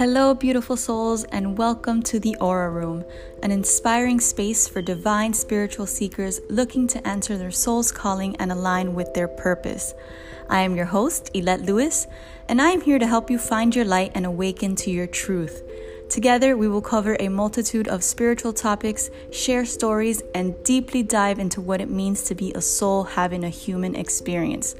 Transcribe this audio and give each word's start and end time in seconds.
Hello, 0.00 0.32
beautiful 0.32 0.78
souls, 0.78 1.24
and 1.24 1.58
welcome 1.58 2.02
to 2.04 2.18
the 2.18 2.34
Aura 2.36 2.70
Room, 2.70 3.04
an 3.42 3.50
inspiring 3.50 4.18
space 4.18 4.66
for 4.66 4.80
divine 4.80 5.34
spiritual 5.34 5.84
seekers 5.84 6.40
looking 6.48 6.86
to 6.86 7.06
answer 7.06 7.36
their 7.36 7.50
soul's 7.50 7.92
calling 7.92 8.34
and 8.36 8.50
align 8.50 8.94
with 8.94 9.12
their 9.12 9.28
purpose. 9.28 9.92
I 10.48 10.62
am 10.62 10.74
your 10.74 10.86
host, 10.86 11.30
Ilette 11.34 11.60
Lewis, 11.66 12.06
and 12.48 12.62
I 12.62 12.70
am 12.70 12.80
here 12.80 12.98
to 12.98 13.06
help 13.06 13.30
you 13.30 13.36
find 13.36 13.76
your 13.76 13.84
light 13.84 14.12
and 14.14 14.24
awaken 14.24 14.74
to 14.76 14.90
your 14.90 15.06
truth. 15.06 15.62
Together, 16.08 16.56
we 16.56 16.66
will 16.66 16.80
cover 16.80 17.18
a 17.20 17.28
multitude 17.28 17.86
of 17.86 18.02
spiritual 18.02 18.54
topics, 18.54 19.10
share 19.30 19.66
stories, 19.66 20.22
and 20.34 20.64
deeply 20.64 21.02
dive 21.02 21.38
into 21.38 21.60
what 21.60 21.82
it 21.82 21.90
means 21.90 22.22
to 22.22 22.34
be 22.34 22.54
a 22.54 22.62
soul 22.62 23.04
having 23.04 23.44
a 23.44 23.50
human 23.50 23.94
experience. 23.94 24.74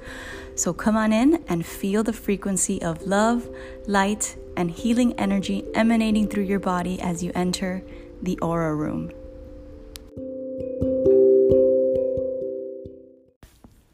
So 0.61 0.75
come 0.75 0.95
on 0.95 1.11
in 1.11 1.43
and 1.49 1.65
feel 1.65 2.03
the 2.03 2.13
frequency 2.13 2.83
of 2.83 3.07
love, 3.07 3.49
light, 3.87 4.37
and 4.59 4.71
healing 4.71 5.18
energy 5.18 5.64
emanating 5.73 6.29
through 6.29 6.43
your 6.43 6.59
body 6.59 7.01
as 7.01 7.23
you 7.23 7.32
enter 7.35 7.82
the 8.21 8.39
aura 8.41 8.75
room. 8.75 9.11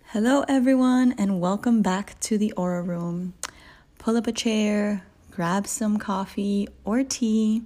Hello, 0.06 0.44
everyone, 0.48 1.14
and 1.16 1.40
welcome 1.40 1.82
back 1.82 2.18
to 2.22 2.36
the 2.36 2.50
aura 2.54 2.82
room. 2.82 3.34
Pull 4.00 4.16
up 4.16 4.26
a 4.26 4.32
chair, 4.32 5.04
grab 5.30 5.68
some 5.68 6.00
coffee 6.00 6.66
or 6.84 7.04
tea, 7.04 7.62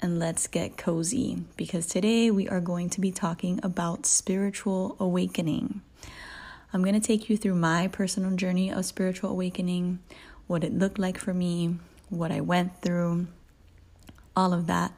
and 0.00 0.20
let's 0.20 0.46
get 0.46 0.76
cozy 0.76 1.42
because 1.56 1.86
today 1.86 2.30
we 2.30 2.48
are 2.48 2.60
going 2.60 2.88
to 2.90 3.00
be 3.00 3.10
talking 3.10 3.58
about 3.64 4.06
spiritual 4.06 4.94
awakening. 5.00 5.82
I'm 6.72 6.82
going 6.82 7.00
to 7.00 7.06
take 7.06 7.30
you 7.30 7.36
through 7.36 7.54
my 7.54 7.88
personal 7.88 8.36
journey 8.36 8.70
of 8.70 8.84
spiritual 8.84 9.30
awakening, 9.30 10.00
what 10.46 10.64
it 10.64 10.76
looked 10.76 10.98
like 10.98 11.16
for 11.16 11.32
me, 11.32 11.76
what 12.10 12.30
I 12.30 12.40
went 12.40 12.82
through, 12.82 13.26
all 14.36 14.52
of 14.52 14.66
that. 14.66 14.92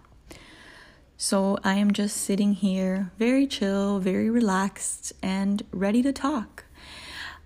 So 1.16 1.58
I 1.62 1.74
am 1.74 1.92
just 1.92 2.16
sitting 2.16 2.54
here, 2.54 3.12
very 3.18 3.46
chill, 3.46 4.00
very 4.00 4.30
relaxed, 4.30 5.12
and 5.22 5.62
ready 5.70 6.02
to 6.02 6.12
talk. 6.12 6.64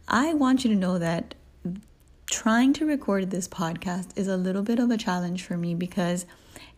I 0.08 0.32
want 0.32 0.64
you 0.64 0.70
to 0.70 0.76
know 0.76 0.98
that 0.98 1.34
trying 2.30 2.72
to 2.74 2.86
record 2.86 3.30
this 3.30 3.48
podcast 3.48 4.16
is 4.16 4.28
a 4.28 4.36
little 4.36 4.62
bit 4.62 4.78
of 4.78 4.90
a 4.90 4.96
challenge 4.96 5.42
for 5.42 5.56
me 5.56 5.74
because 5.74 6.24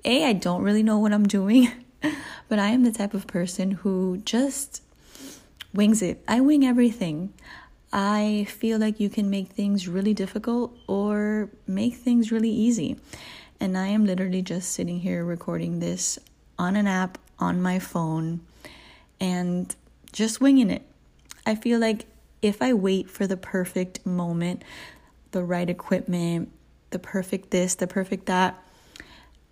A, 0.04 0.24
I 0.24 0.32
don't 0.32 0.62
really 0.62 0.82
know 0.82 0.98
what 0.98 1.12
I'm 1.12 1.26
doing, 1.26 1.70
but 2.48 2.58
I 2.58 2.68
am 2.68 2.82
the 2.82 2.92
type 2.92 3.14
of 3.14 3.26
person 3.26 3.72
who 3.72 4.18
just 4.24 4.82
wings 5.76 6.02
it. 6.02 6.22
I 6.26 6.40
wing 6.40 6.64
everything. 6.64 7.32
I 7.92 8.46
feel 8.48 8.78
like 8.78 8.98
you 8.98 9.08
can 9.08 9.30
make 9.30 9.48
things 9.48 9.86
really 9.86 10.14
difficult 10.14 10.76
or 10.86 11.50
make 11.66 11.94
things 11.94 12.32
really 12.32 12.50
easy. 12.50 12.96
And 13.60 13.78
I 13.78 13.86
am 13.88 14.04
literally 14.04 14.42
just 14.42 14.72
sitting 14.72 15.00
here 15.00 15.24
recording 15.24 15.78
this 15.78 16.18
on 16.58 16.76
an 16.76 16.86
app 16.86 17.18
on 17.38 17.62
my 17.62 17.78
phone 17.78 18.40
and 19.20 19.74
just 20.12 20.40
winging 20.40 20.70
it. 20.70 20.82
I 21.46 21.54
feel 21.54 21.78
like 21.78 22.06
if 22.42 22.60
I 22.60 22.72
wait 22.72 23.08
for 23.08 23.26
the 23.26 23.36
perfect 23.36 24.04
moment, 24.04 24.62
the 25.30 25.44
right 25.44 25.68
equipment, 25.68 26.50
the 26.90 26.98
perfect 26.98 27.50
this, 27.50 27.74
the 27.74 27.86
perfect 27.86 28.26
that, 28.26 28.62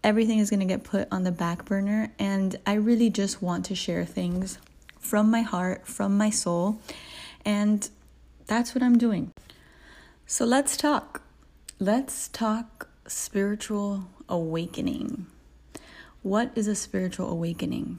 everything 0.02 0.38
is 0.38 0.50
going 0.50 0.60
to 0.60 0.66
get 0.66 0.84
put 0.84 1.08
on 1.10 1.22
the 1.22 1.32
back 1.32 1.64
burner. 1.64 2.12
And 2.18 2.56
I 2.66 2.74
really 2.74 3.10
just 3.10 3.40
want 3.40 3.64
to 3.66 3.74
share 3.74 4.04
things 4.04 4.58
from 5.04 5.30
my 5.30 5.42
heart, 5.42 5.86
from 5.86 6.16
my 6.16 6.30
soul. 6.30 6.80
And 7.44 7.88
that's 8.46 8.74
what 8.74 8.82
I'm 8.82 8.98
doing. 8.98 9.32
So 10.26 10.44
let's 10.44 10.76
talk. 10.76 11.22
Let's 11.78 12.28
talk 12.28 12.88
spiritual 13.06 14.06
awakening. 14.28 15.26
What 16.22 16.52
is 16.54 16.66
a 16.66 16.74
spiritual 16.74 17.28
awakening? 17.28 17.98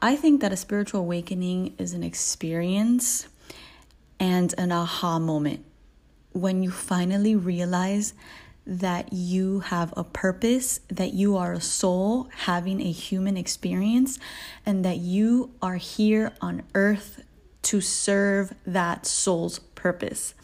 I 0.00 0.16
think 0.16 0.42
that 0.42 0.52
a 0.52 0.56
spiritual 0.56 1.00
awakening 1.00 1.74
is 1.78 1.94
an 1.94 2.02
experience 2.02 3.28
and 4.20 4.54
an 4.58 4.70
aha 4.70 5.18
moment 5.18 5.64
when 6.32 6.62
you 6.62 6.70
finally 6.70 7.34
realize 7.34 8.12
that 8.66 9.12
you 9.12 9.60
have 9.60 9.92
a 9.96 10.04
purpose, 10.04 10.80
that 10.88 11.12
you 11.12 11.36
are 11.36 11.52
a 11.52 11.60
soul 11.60 12.28
having 12.46 12.80
a 12.80 12.90
human 12.90 13.36
experience, 13.36 14.18
and 14.64 14.84
that 14.84 14.98
you 14.98 15.50
are 15.60 15.76
here 15.76 16.32
on 16.40 16.62
earth 16.74 17.22
to 17.62 17.80
serve 17.80 18.54
that 18.66 19.06
soul's 19.06 19.58
purpose. 19.58 20.34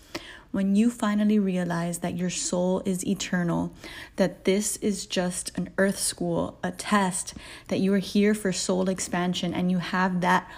When 0.51 0.75
you 0.75 0.91
finally 0.91 1.39
realize 1.39 1.99
that 1.99 2.17
your 2.17 2.31
soul 2.31 2.83
is 2.85 3.07
eternal, 3.07 3.73
that 4.17 4.45
this 4.45 4.77
is 4.79 5.07
just 5.07 5.57
an 5.57 5.71
earth 5.79 5.99
school, 5.99 6.59
a 6.65 6.73
test, 6.73 7.35
that 7.69 7.79
you 7.79 7.95
are 7.95 7.99
here 7.99 8.35
for 8.35 8.53
soul 8.53 8.89
expansion, 8.89 9.55
and 9.55 9.71
you 9.71 9.79
have 9.79 10.21
that 10.23 10.51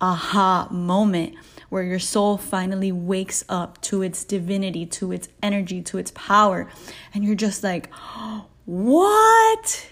aha 0.00 0.68
moment 0.70 1.34
where 1.76 1.84
your 1.84 1.98
soul 1.98 2.38
finally 2.38 2.90
wakes 2.90 3.44
up 3.50 3.78
to 3.82 4.00
its 4.00 4.24
divinity, 4.24 4.86
to 4.86 5.12
its 5.12 5.28
energy, 5.42 5.82
to 5.82 5.98
its 5.98 6.10
power, 6.12 6.66
and 7.12 7.22
you're 7.22 7.34
just 7.34 7.62
like, 7.62 7.92
what? 8.64 9.86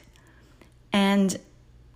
And 0.94 1.38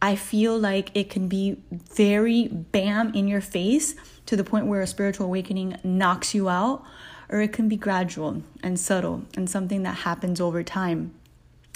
I 0.03 0.15
feel 0.15 0.59
like 0.59 0.95
it 0.95 1.09
can 1.09 1.27
be 1.27 1.57
very 1.73 2.49
bam 2.49 3.15
in 3.15 3.29
your 3.29 3.41
face 3.41 3.95
to 4.27 4.37
the 4.37 4.45
point 4.45 4.67
where 4.67 4.83
a 4.83 4.87
spiritual 4.87 5.25
awakening 5.25 5.79
knocks 5.83 6.35
you 6.35 6.51
out, 6.51 6.85
or 7.31 7.41
it 7.41 7.55
can 7.55 7.67
be 7.67 7.77
gradual 7.77 8.43
and 8.63 8.79
subtle 8.79 9.23
and 9.39 9.49
something 9.49 9.85
that 9.85 10.01
happens 10.01 10.39
over 10.39 10.63
time. 10.63 11.15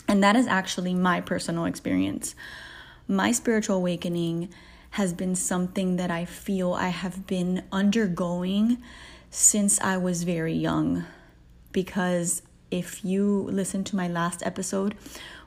And 0.07 0.23
that 0.23 0.37
is 0.37 0.47
actually 0.47 0.93
my 0.93 1.23
personal 1.23 1.65
experience. 1.65 2.35
My 3.09 3.33
spiritual 3.33 3.77
awakening 3.77 4.51
has 4.93 5.13
been 5.13 5.35
something 5.35 5.97
that 5.97 6.11
I 6.11 6.25
feel 6.25 6.75
I 6.75 6.89
have 6.89 7.27
been 7.27 7.65
undergoing 7.73 8.79
since 9.31 9.81
I 9.81 9.97
was 9.97 10.25
very 10.25 10.53
young. 10.53 11.05
Because 11.73 12.43
if 12.71 13.05
you 13.05 13.49
listen 13.51 13.85
to 13.85 13.97
my 13.97 14.07
last 14.07 14.43
episode 14.45 14.95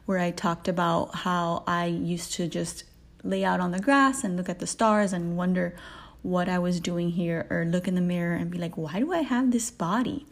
where 0.06 0.20
I 0.20 0.32
talked 0.32 0.68
about 0.68 1.16
how 1.16 1.64
I 1.68 1.86
used 1.86 2.34
to 2.34 2.48
just 2.48 2.84
lay 3.24 3.44
out 3.44 3.60
on 3.60 3.72
the 3.72 3.80
grass 3.80 4.24
and 4.24 4.36
look 4.36 4.50
at 4.50 4.60
the 4.60 4.68
stars 4.68 5.14
and 5.14 5.38
wonder 5.38 5.76
what 6.22 6.50
I 6.50 6.58
was 6.58 6.80
doing 6.80 7.12
here, 7.12 7.46
or 7.52 7.66
look 7.66 7.88
in 7.88 7.94
the 7.94 8.02
mirror 8.02 8.36
and 8.36 8.50
be 8.50 8.58
like, 8.58 8.78
why 8.78 9.00
do 9.00 9.14
I 9.14 9.22
have 9.22 9.52
this 9.52 9.70
body? 9.70 10.26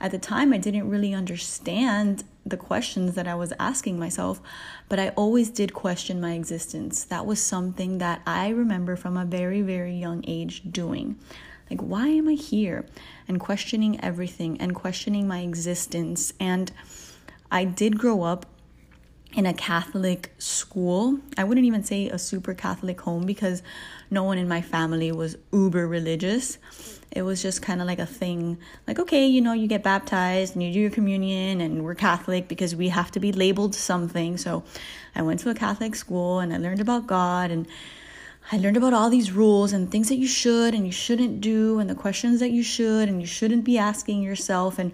At 0.00 0.10
the 0.10 0.18
time, 0.18 0.54
I 0.54 0.56
didn't 0.58 0.88
really 0.88 1.12
understand 1.12 2.24
the 2.46 2.56
questions 2.56 3.14
that 3.14 3.26
I 3.26 3.34
was 3.34 3.52
asking 3.58 3.98
myself, 3.98 4.40
but 4.88 4.98
I 4.98 5.10
always 5.10 5.50
did 5.50 5.72
question 5.72 6.20
my 6.20 6.34
existence. 6.34 7.04
That 7.04 7.26
was 7.26 7.40
something 7.40 7.98
that 7.98 8.22
I 8.26 8.48
remember 8.48 8.96
from 8.96 9.16
a 9.16 9.24
very, 9.24 9.62
very 9.62 9.94
young 9.94 10.24
age 10.26 10.62
doing. 10.70 11.16
Like, 11.70 11.80
why 11.80 12.08
am 12.08 12.28
I 12.28 12.34
here? 12.34 12.84
And 13.26 13.40
questioning 13.40 14.02
everything 14.04 14.60
and 14.60 14.74
questioning 14.74 15.26
my 15.26 15.40
existence. 15.40 16.34
And 16.38 16.70
I 17.50 17.64
did 17.64 17.98
grow 17.98 18.22
up 18.22 18.46
in 19.34 19.46
a 19.46 19.54
Catholic 19.54 20.32
school. 20.38 21.18
I 21.36 21.44
wouldn't 21.44 21.66
even 21.66 21.82
say 21.82 22.08
a 22.08 22.18
super 22.18 22.54
Catholic 22.54 23.00
home 23.00 23.26
because 23.26 23.62
no 24.10 24.22
one 24.22 24.38
in 24.38 24.48
my 24.48 24.62
family 24.62 25.10
was 25.10 25.36
uber 25.52 25.88
religious. 25.88 26.58
It 27.10 27.22
was 27.22 27.42
just 27.42 27.62
kind 27.62 27.80
of 27.80 27.86
like 27.86 27.98
a 27.98 28.06
thing. 28.06 28.58
Like, 28.86 28.98
okay, 28.98 29.26
you 29.26 29.40
know, 29.40 29.52
you 29.52 29.66
get 29.66 29.82
baptized 29.82 30.54
and 30.54 30.62
you 30.62 30.72
do 30.72 30.80
your 30.80 30.90
communion, 30.90 31.60
and 31.60 31.84
we're 31.84 31.94
Catholic 31.94 32.48
because 32.48 32.74
we 32.74 32.88
have 32.88 33.10
to 33.12 33.20
be 33.20 33.32
labeled 33.32 33.74
something. 33.74 34.36
So 34.36 34.64
I 35.14 35.22
went 35.22 35.40
to 35.40 35.50
a 35.50 35.54
Catholic 35.54 35.94
school 35.94 36.40
and 36.40 36.52
I 36.52 36.58
learned 36.58 36.80
about 36.80 37.06
God 37.06 37.50
and 37.50 37.66
I 38.52 38.58
learned 38.58 38.76
about 38.76 38.92
all 38.92 39.08
these 39.08 39.32
rules 39.32 39.72
and 39.72 39.90
things 39.90 40.10
that 40.10 40.16
you 40.16 40.26
should 40.26 40.74
and 40.74 40.84
you 40.84 40.92
shouldn't 40.92 41.40
do, 41.40 41.78
and 41.78 41.88
the 41.88 41.94
questions 41.94 42.40
that 42.40 42.50
you 42.50 42.62
should 42.62 43.08
and 43.08 43.20
you 43.20 43.26
shouldn't 43.26 43.64
be 43.64 43.78
asking 43.78 44.22
yourself. 44.22 44.78
And 44.78 44.92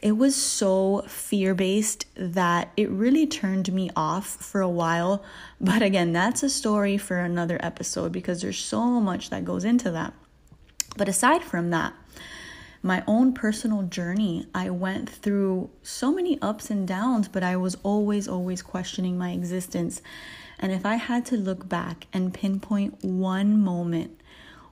it 0.00 0.12
was 0.12 0.36
so 0.36 1.04
fear 1.08 1.54
based 1.54 2.06
that 2.16 2.72
it 2.76 2.90
really 2.90 3.26
turned 3.26 3.72
me 3.72 3.90
off 3.96 4.26
for 4.26 4.60
a 4.60 4.68
while. 4.68 5.24
But 5.60 5.82
again, 5.82 6.12
that's 6.12 6.42
a 6.42 6.50
story 6.50 6.98
for 6.98 7.18
another 7.18 7.58
episode 7.60 8.12
because 8.12 8.42
there's 8.42 8.58
so 8.58 9.00
much 9.00 9.30
that 9.30 9.44
goes 9.44 9.64
into 9.64 9.90
that. 9.92 10.12
But 10.96 11.08
aside 11.08 11.42
from 11.42 11.70
that, 11.70 11.94
my 12.82 13.02
own 13.06 13.32
personal 13.32 13.82
journey, 13.82 14.46
I 14.54 14.70
went 14.70 15.08
through 15.08 15.70
so 15.82 16.12
many 16.12 16.40
ups 16.40 16.70
and 16.70 16.86
downs, 16.86 17.26
but 17.26 17.42
I 17.42 17.56
was 17.56 17.76
always, 17.82 18.28
always 18.28 18.62
questioning 18.62 19.18
my 19.18 19.30
existence. 19.30 20.02
And 20.58 20.72
if 20.72 20.86
I 20.86 20.96
had 20.96 21.26
to 21.26 21.36
look 21.36 21.68
back 21.68 22.06
and 22.12 22.32
pinpoint 22.32 23.02
one 23.02 23.60
moment, 23.60 24.20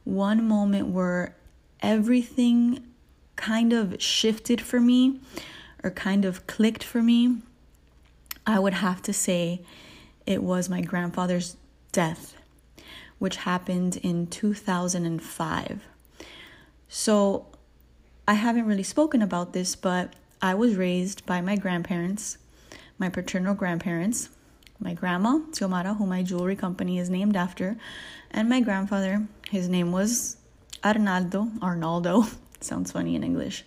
one 0.05 0.47
moment 0.47 0.88
where 0.88 1.35
everything 1.81 2.94
kind 3.36 3.72
of 3.72 4.00
shifted 4.02 4.60
for 4.60 4.81
me 4.81 5.20
or 5.82 5.90
kind 5.90 6.25
of 6.25 6.46
clicked 6.46 6.84
for 6.84 7.02
me, 7.02 7.38
I 8.46 8.58
would 8.58 8.75
have 8.75 9.02
to 9.02 9.12
say 9.12 9.62
it 10.26 10.42
was 10.42 10.69
my 10.69 10.81
grandfather's 10.81 11.56
death, 11.92 12.34
which 13.19 13.36
happened 13.36 13.96
in 13.98 14.26
2005. 14.26 15.82
So 16.88 17.46
I 18.26 18.34
haven't 18.34 18.66
really 18.66 18.82
spoken 18.82 19.22
about 19.22 19.52
this, 19.52 19.76
but 19.76 20.14
I 20.40 20.54
was 20.54 20.76
raised 20.76 21.25
by 21.26 21.40
my 21.40 21.56
grandparents. 21.56 22.38
my 22.96 23.08
paternal 23.08 23.54
grandparents, 23.54 24.28
my 24.78 24.94
grandma, 24.94 25.38
Xiomara, 25.50 25.96
who 25.96 26.06
my 26.06 26.22
jewelry 26.22 26.54
company 26.54 26.98
is 26.98 27.10
named 27.10 27.36
after, 27.36 27.76
and 28.31 28.48
my 28.48 28.60
grandfather. 28.60 29.26
His 29.50 29.69
name 29.69 29.90
was 29.90 30.36
Arnaldo, 30.84 31.50
Arnaldo, 31.60 32.25
sounds 32.64 32.93
funny 32.93 33.14
in 33.14 33.25
English. 33.25 33.64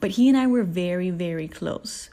But 0.00 0.12
he 0.12 0.28
and 0.28 0.36
I 0.36 0.46
were 0.46 0.64
very, 0.64 1.10
very 1.10 1.48
close. 1.48 2.10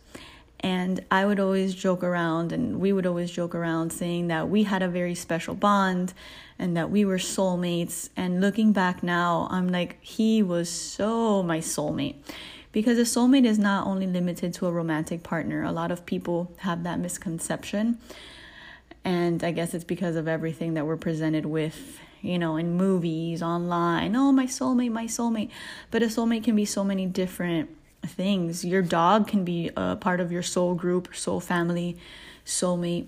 And 0.63 1.03
I 1.09 1.25
would 1.25 1.39
always 1.39 1.73
joke 1.73 2.03
around, 2.03 2.51
and 2.51 2.79
we 2.79 2.93
would 2.93 3.07
always 3.07 3.31
joke 3.31 3.55
around 3.55 3.91
saying 3.91 4.27
that 4.27 4.47
we 4.47 4.63
had 4.63 4.83
a 4.83 4.87
very 4.87 5.15
special 5.15 5.55
bond 5.55 6.13
and 6.59 6.77
that 6.77 6.91
we 6.91 7.03
were 7.03 7.17
soulmates. 7.17 8.09
And 8.15 8.39
looking 8.39 8.71
back 8.71 9.01
now, 9.01 9.47
I'm 9.49 9.69
like, 9.69 9.97
he 10.01 10.43
was 10.43 10.69
so 10.69 11.41
my 11.41 11.57
soulmate. 11.57 12.15
Because 12.71 12.99
a 12.99 13.01
soulmate 13.01 13.45
is 13.45 13.57
not 13.57 13.87
only 13.87 14.05
limited 14.05 14.53
to 14.55 14.67
a 14.67 14.71
romantic 14.71 15.23
partner, 15.23 15.63
a 15.63 15.71
lot 15.71 15.91
of 15.91 16.05
people 16.05 16.53
have 16.57 16.83
that 16.83 16.99
misconception. 16.99 17.97
And 19.03 19.43
I 19.43 19.51
guess 19.51 19.73
it's 19.73 19.83
because 19.83 20.15
of 20.15 20.27
everything 20.27 20.75
that 20.75 20.85
we're 20.85 20.95
presented 20.95 21.45
with, 21.47 21.99
you 22.21 22.37
know, 22.37 22.57
in 22.57 22.75
movies, 22.75 23.41
online. 23.41 24.15
Oh, 24.15 24.31
my 24.31 24.45
soulmate, 24.45 24.91
my 24.91 25.05
soulmate. 25.05 25.49
But 25.89 26.03
a 26.03 26.07
soulmate 26.07 26.43
can 26.43 26.55
be 26.55 26.65
so 26.65 26.83
many 26.83 27.05
different 27.05 27.69
things. 28.05 28.63
Your 28.65 28.81
dog 28.81 29.27
can 29.27 29.43
be 29.43 29.71
a 29.75 29.95
part 29.95 30.19
of 30.19 30.31
your 30.31 30.43
soul 30.43 30.75
group, 30.75 31.15
soul 31.15 31.39
family, 31.39 31.97
soulmate. 32.45 33.07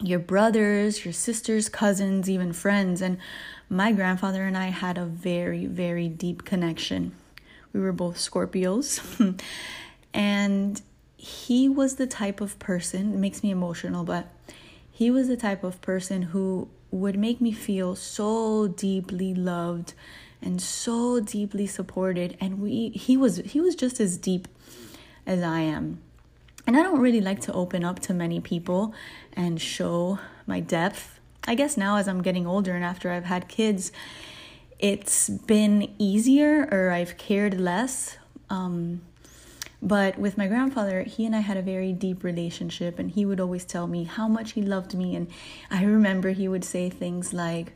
Your 0.00 0.18
brothers, 0.18 1.04
your 1.04 1.14
sisters, 1.14 1.68
cousins, 1.68 2.28
even 2.28 2.52
friends. 2.52 3.00
And 3.00 3.18
my 3.68 3.92
grandfather 3.92 4.44
and 4.44 4.56
I 4.56 4.66
had 4.66 4.98
a 4.98 5.04
very, 5.04 5.66
very 5.66 6.08
deep 6.08 6.44
connection. 6.44 7.14
We 7.72 7.80
were 7.80 7.92
both 7.92 8.16
Scorpios. 8.16 9.40
and 10.14 10.82
he 11.16 11.68
was 11.68 11.96
the 11.96 12.06
type 12.06 12.40
of 12.40 12.58
person, 12.58 13.14
it 13.14 13.18
makes 13.18 13.42
me 13.42 13.50
emotional, 13.50 14.04
but 14.04 14.28
he 14.90 15.10
was 15.10 15.26
the 15.26 15.36
type 15.36 15.64
of 15.64 15.80
person 15.80 16.22
who 16.22 16.68
would 16.94 17.18
make 17.18 17.40
me 17.40 17.52
feel 17.52 17.96
so 17.96 18.68
deeply 18.68 19.34
loved 19.34 19.94
and 20.40 20.60
so 20.60 21.20
deeply 21.20 21.66
supported 21.66 22.36
and 22.40 22.60
we 22.60 22.90
he 22.90 23.16
was 23.16 23.38
he 23.38 23.60
was 23.60 23.74
just 23.74 24.00
as 24.00 24.16
deep 24.16 24.46
as 25.26 25.42
I 25.42 25.60
am. 25.60 26.00
And 26.66 26.76
I 26.76 26.82
don't 26.82 27.00
really 27.00 27.20
like 27.20 27.40
to 27.42 27.52
open 27.52 27.84
up 27.84 28.00
to 28.00 28.14
many 28.14 28.40
people 28.40 28.94
and 29.34 29.60
show 29.60 30.18
my 30.46 30.60
depth. 30.60 31.20
I 31.46 31.54
guess 31.54 31.76
now 31.76 31.96
as 31.96 32.08
I'm 32.08 32.22
getting 32.22 32.46
older 32.46 32.74
and 32.74 32.84
after 32.84 33.10
I've 33.10 33.24
had 33.24 33.48
kids, 33.48 33.92
it's 34.78 35.28
been 35.28 35.92
easier 35.98 36.68
or 36.70 36.90
I've 36.90 37.18
cared 37.18 37.60
less. 37.60 38.16
Um, 38.48 39.02
but 39.84 40.18
with 40.18 40.38
my 40.38 40.46
grandfather, 40.46 41.02
he 41.02 41.26
and 41.26 41.36
I 41.36 41.40
had 41.40 41.58
a 41.58 41.62
very 41.62 41.92
deep 41.92 42.24
relationship, 42.24 42.98
and 42.98 43.10
he 43.10 43.26
would 43.26 43.38
always 43.38 43.66
tell 43.66 43.86
me 43.86 44.04
how 44.04 44.26
much 44.26 44.52
he 44.52 44.62
loved 44.62 44.94
me. 44.94 45.14
And 45.14 45.28
I 45.70 45.84
remember 45.84 46.30
he 46.30 46.48
would 46.48 46.64
say 46.64 46.88
things 46.88 47.34
like, 47.34 47.72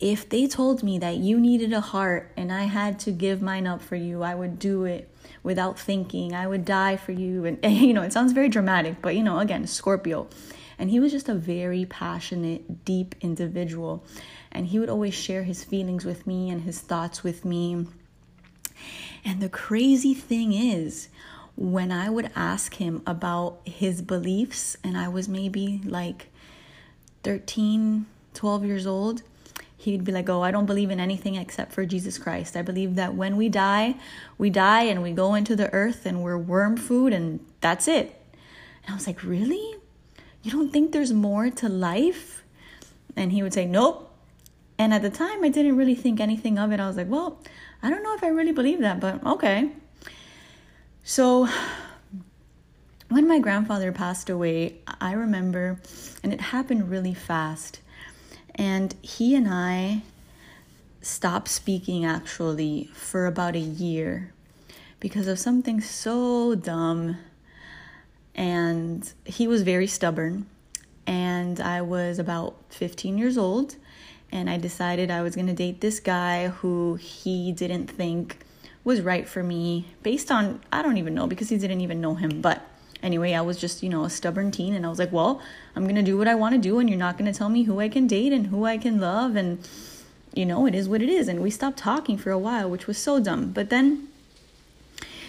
if 0.00 0.28
they 0.28 0.48
told 0.48 0.82
me 0.82 0.98
that 0.98 1.16
you 1.16 1.38
needed 1.38 1.72
a 1.72 1.80
heart 1.80 2.32
and 2.36 2.52
I 2.52 2.64
had 2.64 2.98
to 3.00 3.12
give 3.12 3.40
mine 3.40 3.66
up 3.68 3.80
for 3.80 3.96
you, 3.96 4.24
I 4.24 4.34
would 4.34 4.58
do 4.58 4.84
it 4.84 5.08
without 5.44 5.78
thinking. 5.78 6.34
I 6.34 6.48
would 6.48 6.64
die 6.64 6.96
for 6.96 7.12
you. 7.12 7.44
And, 7.44 7.58
and, 7.62 7.74
you 7.76 7.94
know, 7.94 8.02
it 8.02 8.12
sounds 8.12 8.32
very 8.32 8.48
dramatic, 8.48 9.00
but 9.00 9.14
you 9.14 9.22
know, 9.22 9.38
again, 9.38 9.66
Scorpio. 9.68 10.28
And 10.76 10.90
he 10.90 11.00
was 11.00 11.12
just 11.12 11.28
a 11.28 11.34
very 11.34 11.86
passionate, 11.86 12.84
deep 12.84 13.14
individual. 13.20 14.04
And 14.50 14.66
he 14.66 14.78
would 14.80 14.90
always 14.90 15.14
share 15.14 15.44
his 15.44 15.62
feelings 15.62 16.04
with 16.04 16.26
me 16.26 16.50
and 16.50 16.62
his 16.62 16.80
thoughts 16.80 17.22
with 17.22 17.44
me. 17.44 17.86
And 19.26 19.42
the 19.42 19.48
crazy 19.48 20.14
thing 20.14 20.52
is, 20.52 21.08
when 21.56 21.90
I 21.90 22.08
would 22.08 22.30
ask 22.36 22.74
him 22.74 23.02
about 23.06 23.58
his 23.64 24.00
beliefs, 24.00 24.76
and 24.84 24.96
I 24.96 25.08
was 25.08 25.28
maybe 25.28 25.80
like 25.84 26.28
13, 27.24 28.06
12 28.34 28.64
years 28.64 28.86
old, 28.86 29.22
he'd 29.76 30.04
be 30.04 30.12
like, 30.12 30.28
Oh, 30.28 30.42
I 30.42 30.52
don't 30.52 30.66
believe 30.66 30.90
in 30.90 31.00
anything 31.00 31.34
except 31.34 31.72
for 31.72 31.84
Jesus 31.84 32.18
Christ. 32.18 32.56
I 32.56 32.62
believe 32.62 32.94
that 32.94 33.14
when 33.14 33.36
we 33.36 33.48
die, 33.48 33.96
we 34.38 34.48
die 34.48 34.82
and 34.82 35.02
we 35.02 35.10
go 35.10 35.34
into 35.34 35.56
the 35.56 35.72
earth 35.72 36.06
and 36.06 36.22
we're 36.22 36.38
worm 36.38 36.76
food 36.76 37.12
and 37.12 37.44
that's 37.60 37.88
it. 37.88 38.14
And 38.84 38.92
I 38.92 38.94
was 38.94 39.08
like, 39.08 39.24
Really? 39.24 39.74
You 40.44 40.52
don't 40.52 40.72
think 40.72 40.92
there's 40.92 41.12
more 41.12 41.50
to 41.50 41.68
life? 41.68 42.44
And 43.16 43.32
he 43.32 43.42
would 43.42 43.54
say, 43.54 43.66
Nope. 43.66 44.12
And 44.78 44.94
at 44.94 45.02
the 45.02 45.10
time, 45.10 45.42
I 45.42 45.48
didn't 45.48 45.76
really 45.76 45.96
think 45.96 46.20
anything 46.20 46.58
of 46.60 46.70
it. 46.70 46.78
I 46.78 46.86
was 46.86 46.96
like, 46.96 47.08
Well, 47.10 47.40
I 47.82 47.90
don't 47.90 48.02
know 48.02 48.14
if 48.14 48.24
I 48.24 48.28
really 48.28 48.52
believe 48.52 48.80
that, 48.80 49.00
but 49.00 49.24
okay. 49.24 49.70
So, 51.04 51.48
when 53.08 53.28
my 53.28 53.38
grandfather 53.38 53.92
passed 53.92 54.28
away, 54.28 54.76
I 55.00 55.12
remember, 55.12 55.80
and 56.22 56.32
it 56.32 56.40
happened 56.40 56.90
really 56.90 57.14
fast 57.14 57.80
and 58.56 58.94
he 59.02 59.34
and 59.34 59.46
I 59.48 60.02
stopped 61.02 61.48
speaking 61.48 62.04
actually 62.04 62.90
for 62.94 63.26
about 63.26 63.54
a 63.54 63.60
year 63.60 64.32
because 64.98 65.28
of 65.28 65.38
something 65.38 65.80
so 65.80 66.54
dumb. 66.54 67.18
And 68.34 69.10
he 69.24 69.46
was 69.46 69.62
very 69.62 69.86
stubborn. 69.86 70.46
And 71.06 71.60
I 71.60 71.82
was 71.82 72.18
about 72.18 72.56
15 72.70 73.18
years 73.18 73.38
old. 73.38 73.76
And 74.32 74.50
I 74.50 74.58
decided 74.58 75.10
I 75.10 75.22
was 75.22 75.34
going 75.34 75.46
to 75.46 75.52
date 75.52 75.80
this 75.80 76.00
guy 76.00 76.48
who 76.48 76.96
he 76.96 77.52
didn't 77.52 77.86
think 77.86 78.38
was 78.84 79.00
right 79.00 79.28
for 79.28 79.42
me 79.42 79.86
based 80.02 80.30
on, 80.30 80.60
I 80.72 80.82
don't 80.82 80.96
even 80.96 81.14
know 81.14 81.26
because 81.26 81.48
he 81.48 81.58
didn't 81.58 81.80
even 81.80 82.00
know 82.00 82.14
him. 82.14 82.40
But 82.40 82.62
anyway, 83.02 83.34
I 83.34 83.40
was 83.40 83.58
just, 83.58 83.82
you 83.82 83.88
know, 83.88 84.04
a 84.04 84.10
stubborn 84.10 84.50
teen 84.50 84.74
and 84.74 84.84
I 84.84 84.88
was 84.88 84.98
like, 84.98 85.12
well, 85.12 85.40
I'm 85.74 85.84
going 85.84 85.96
to 85.96 86.02
do 86.02 86.16
what 86.16 86.28
I 86.28 86.34
want 86.34 86.54
to 86.54 86.60
do 86.60 86.78
and 86.78 86.88
you're 86.88 86.98
not 86.98 87.18
going 87.18 87.30
to 87.30 87.36
tell 87.36 87.48
me 87.48 87.64
who 87.64 87.80
I 87.80 87.88
can 87.88 88.06
date 88.06 88.32
and 88.32 88.48
who 88.48 88.64
I 88.64 88.78
can 88.78 89.00
love 89.00 89.36
and 89.36 89.66
you 90.36 90.44
know, 90.44 90.66
it 90.66 90.74
is 90.74 90.88
what 90.88 91.00
it 91.00 91.08
is 91.08 91.28
and 91.28 91.40
we 91.40 91.50
stopped 91.50 91.78
talking 91.78 92.18
for 92.18 92.30
a 92.30 92.38
while, 92.38 92.68
which 92.68 92.86
was 92.86 92.98
so 92.98 93.18
dumb. 93.18 93.52
But 93.52 93.70
then 93.70 94.08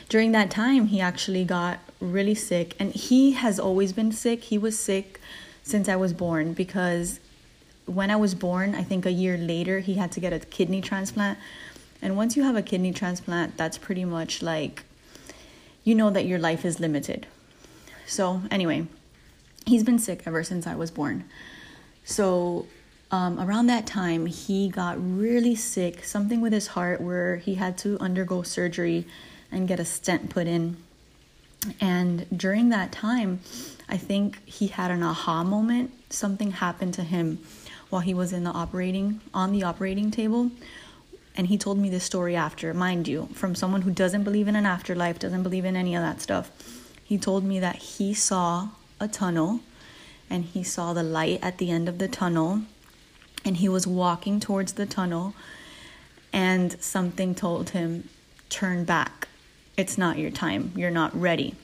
during 0.09 0.33
that 0.33 0.51
time, 0.51 0.87
he 0.87 0.99
actually 0.99 1.45
got 1.45 1.79
really 2.01 2.35
sick 2.35 2.75
and 2.77 2.93
he 2.93 3.31
has 3.31 3.57
always 3.57 3.93
been 3.93 4.11
sick. 4.11 4.43
He 4.43 4.57
was 4.57 4.77
sick 4.77 5.19
since 5.63 5.87
I 5.87 5.95
was 5.95 6.13
born 6.13 6.53
because 6.53 7.19
when 7.87 8.11
I 8.11 8.15
was 8.15 8.35
born, 8.35 8.75
I 8.75 8.83
think 8.83 9.05
a 9.05 9.11
year 9.11 9.37
later, 9.37 9.79
he 9.79 9.95
had 9.95 10.11
to 10.13 10.19
get 10.19 10.33
a 10.33 10.39
kidney 10.39 10.81
transplant. 10.81 11.39
And 12.01 12.15
once 12.15 12.37
you 12.37 12.43
have 12.43 12.55
a 12.55 12.61
kidney 12.61 12.93
transplant, 12.93 13.57
that's 13.57 13.77
pretty 13.77 14.05
much 14.05 14.41
like 14.43 14.83
you 15.83 15.95
know 15.95 16.09
that 16.11 16.25
your 16.25 16.37
life 16.37 16.63
is 16.65 16.79
limited 16.79 17.25
so, 18.07 18.41
anyway, 18.49 18.87
he's 19.65 19.83
been 19.83 19.99
sick 19.99 20.23
ever 20.25 20.41
since 20.41 20.65
I 20.65 20.75
was 20.75 20.89
born. 20.89 21.25
So, 22.05 22.65
um, 23.11 23.39
around 23.39 23.67
that 23.67 23.85
time, 23.85 24.25
he 24.25 24.69
got 24.69 24.95
really 24.97 25.55
sick, 25.55 26.05
something 26.05 26.39
with 26.39 26.53
his 26.53 26.67
heart 26.67 27.01
where 27.01 27.37
he 27.37 27.55
had 27.55 27.77
to 27.79 27.99
undergo 27.99 28.43
surgery 28.43 29.05
and 29.51 29.67
get 29.67 29.79
a 29.79 29.85
stent 29.85 30.29
put 30.29 30.47
in. 30.47 30.77
And 31.81 32.25
during 32.35 32.69
that 32.69 32.93
time, 32.93 33.41
I 33.89 33.97
think 33.97 34.43
he 34.45 34.67
had 34.67 34.89
an 34.89 35.03
aha 35.03 35.43
moment. 35.43 35.91
Something 36.09 36.51
happened 36.51 36.93
to 36.95 37.03
him 37.03 37.39
while 37.89 38.01
he 38.01 38.13
was 38.13 38.33
in 38.33 38.43
the 38.43 38.51
operating 38.51 39.21
on 39.33 39.51
the 39.51 39.63
operating 39.63 40.11
table. 40.11 40.51
And 41.35 41.47
he 41.47 41.57
told 41.57 41.77
me 41.77 41.89
this 41.89 42.03
story 42.03 42.35
after, 42.35 42.73
mind 42.73 43.07
you, 43.07 43.29
from 43.33 43.53
someone 43.53 43.83
who 43.83 43.91
doesn't 43.91 44.23
believe 44.23 44.47
in 44.47 44.55
an 44.55 44.65
afterlife, 44.65 45.19
doesn't 45.19 45.43
believe 45.43 45.65
in 45.65 45.75
any 45.75 45.95
of 45.95 46.01
that 46.01 46.19
stuff 46.19 46.51
he 47.07 47.17
told 47.17 47.45
me 47.45 47.57
that 47.61 47.77
he 47.77 48.13
saw 48.13 48.67
a 48.99 49.07
tunnel 49.07 49.61
and 50.29 50.43
he 50.43 50.61
saw 50.61 50.91
the 50.91 51.03
light 51.03 51.39
at 51.41 51.57
the 51.57 51.71
end 51.71 51.87
of 51.87 51.99
the 51.99 52.07
tunnel 52.09 52.63
and 53.45 53.57
he 53.57 53.69
was 53.69 53.87
walking 53.87 54.41
towards 54.41 54.73
the 54.73 54.85
tunnel 54.85 55.33
and 56.33 56.75
something 56.81 57.33
told 57.33 57.69
him 57.69 58.09
turn 58.49 58.83
back. 58.83 59.29
It's 59.77 59.97
not 59.97 60.17
your 60.17 60.31
time. 60.31 60.73
You're 60.75 60.91
not 60.91 61.17
ready 61.17 61.55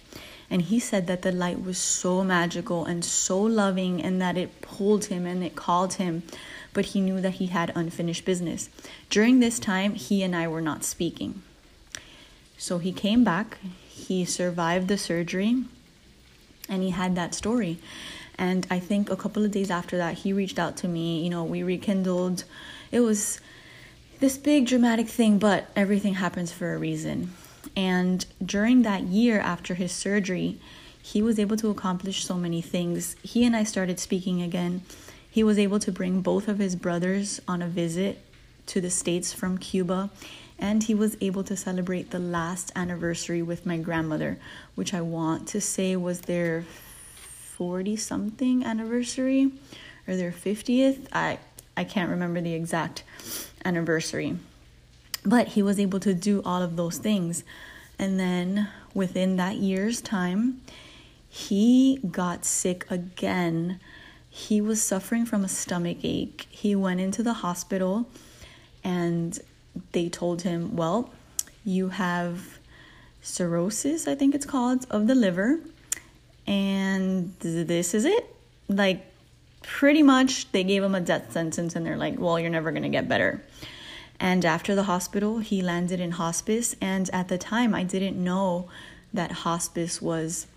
and 0.53 0.61
he 0.61 0.79
said 0.79 1.07
that 1.07 1.23
the 1.23 1.31
light 1.33 1.61
was 1.61 1.77
so 1.77 2.23
magical 2.23 2.85
and 2.85 3.03
so 3.03 3.41
loving 3.41 4.01
and 4.01 4.21
that 4.21 4.37
it 4.37 4.61
pulled 4.61 5.05
him 5.05 5.25
and 5.25 5.43
it 5.43 5.55
called 5.55 5.95
him 5.95 6.23
but 6.71 6.85
he 6.87 7.01
knew 7.01 7.19
that 7.19 7.35
he 7.35 7.47
had 7.47 7.73
unfinished 7.75 8.23
business 8.23 8.69
during 9.09 9.39
this 9.39 9.59
time 9.59 9.95
he 9.95 10.23
and 10.23 10.33
i 10.35 10.47
were 10.47 10.61
not 10.61 10.85
speaking 10.85 11.41
so 12.57 12.77
he 12.77 12.93
came 12.93 13.23
back 13.25 13.57
he 13.89 14.23
survived 14.23 14.87
the 14.87 14.97
surgery 14.97 15.63
and 16.69 16.83
he 16.83 16.89
had 16.91 17.15
that 17.15 17.33
story. 17.33 17.77
And 18.37 18.65
I 18.69 18.79
think 18.79 19.09
a 19.09 19.15
couple 19.15 19.45
of 19.45 19.51
days 19.51 19.69
after 19.69 19.97
that, 19.97 20.15
he 20.19 20.33
reached 20.33 20.59
out 20.59 20.77
to 20.77 20.87
me. 20.87 21.23
You 21.23 21.29
know, 21.29 21.43
we 21.43 21.63
rekindled. 21.63 22.43
It 22.91 23.01
was 23.01 23.39
this 24.19 24.37
big 24.37 24.65
dramatic 24.67 25.07
thing, 25.07 25.37
but 25.37 25.67
everything 25.75 26.15
happens 26.15 26.51
for 26.51 26.73
a 26.73 26.77
reason. 26.77 27.33
And 27.75 28.25
during 28.43 28.83
that 28.83 29.03
year 29.03 29.39
after 29.39 29.73
his 29.75 29.91
surgery, 29.91 30.59
he 31.01 31.21
was 31.21 31.39
able 31.39 31.57
to 31.57 31.69
accomplish 31.69 32.25
so 32.25 32.35
many 32.35 32.61
things. 32.61 33.15
He 33.23 33.45
and 33.45 33.55
I 33.55 33.63
started 33.63 33.99
speaking 33.99 34.41
again. 34.41 34.83
He 35.29 35.43
was 35.43 35.57
able 35.57 35.79
to 35.79 35.91
bring 35.91 36.21
both 36.21 36.47
of 36.47 36.59
his 36.59 36.75
brothers 36.75 37.41
on 37.47 37.61
a 37.61 37.67
visit 37.67 38.23
to 38.67 38.79
the 38.79 38.89
States 38.89 39.33
from 39.33 39.57
Cuba 39.57 40.09
and 40.59 40.83
he 40.83 40.93
was 40.93 41.17
able 41.19 41.43
to 41.43 41.57
celebrate 41.57 42.11
the 42.11 42.19
last 42.19 42.71
anniversary 42.75 43.41
with 43.41 43.65
my 43.65 43.77
grandmother, 43.77 44.37
which 44.75 44.93
I 44.93 45.01
want 45.01 45.47
to 45.49 45.59
say 45.59 45.95
was 45.95 46.21
their 46.21 46.63
40 47.57 47.95
something 47.97 48.63
anniversary 48.63 49.51
or 50.07 50.15
their 50.15 50.31
50th. 50.31 51.07
I 51.11 51.39
I 51.75 51.83
can't 51.83 52.11
remember 52.11 52.39
the 52.39 52.53
exact 52.53 53.03
anniversary. 53.65 54.37
But 55.25 55.49
he 55.49 55.63
was 55.63 55.79
able 55.79 55.99
to 56.01 56.13
do 56.13 56.41
all 56.43 56.61
of 56.61 56.75
those 56.75 56.97
things. 56.97 57.43
And 57.97 58.19
then 58.19 58.69
within 58.93 59.37
that 59.37 59.57
year's 59.57 60.01
time, 60.01 60.61
he 61.29 61.99
got 62.11 62.45
sick 62.45 62.85
again. 62.89 63.79
He 64.29 64.61
was 64.61 64.81
suffering 64.81 65.25
from 65.25 65.43
a 65.43 65.47
stomach 65.47 65.97
ache. 66.03 66.47
He 66.49 66.75
went 66.75 66.99
into 66.99 67.23
the 67.23 67.33
hospital 67.33 68.07
and 68.83 69.39
they 69.91 70.09
told 70.09 70.41
him, 70.41 70.75
Well, 70.75 71.11
you 71.63 71.89
have 71.89 72.59
cirrhosis, 73.21 74.07
I 74.07 74.15
think 74.15 74.35
it's 74.35 74.45
called, 74.45 74.85
of 74.89 75.07
the 75.07 75.15
liver, 75.15 75.59
and 76.45 77.33
this 77.39 77.93
is 77.93 78.05
it. 78.05 78.35
Like, 78.67 79.05
pretty 79.61 80.03
much, 80.03 80.51
they 80.51 80.63
gave 80.63 80.83
him 80.83 80.93
a 80.93 81.01
death 81.01 81.31
sentence, 81.31 81.75
and 81.75 81.85
they're 81.85 81.97
like, 81.97 82.19
Well, 82.19 82.39
you're 82.39 82.49
never 82.49 82.71
gonna 82.71 82.89
get 82.89 83.07
better. 83.07 83.41
And 84.19 84.45
after 84.45 84.75
the 84.75 84.83
hospital, 84.83 85.39
he 85.39 85.61
landed 85.61 85.99
in 85.99 86.11
hospice. 86.11 86.75
And 86.79 87.09
at 87.11 87.27
the 87.27 87.37
time, 87.37 87.75
I 87.75 87.83
didn't 87.83 88.21
know 88.21 88.69
that 89.13 89.31
hospice 89.31 90.01
was 90.01 90.47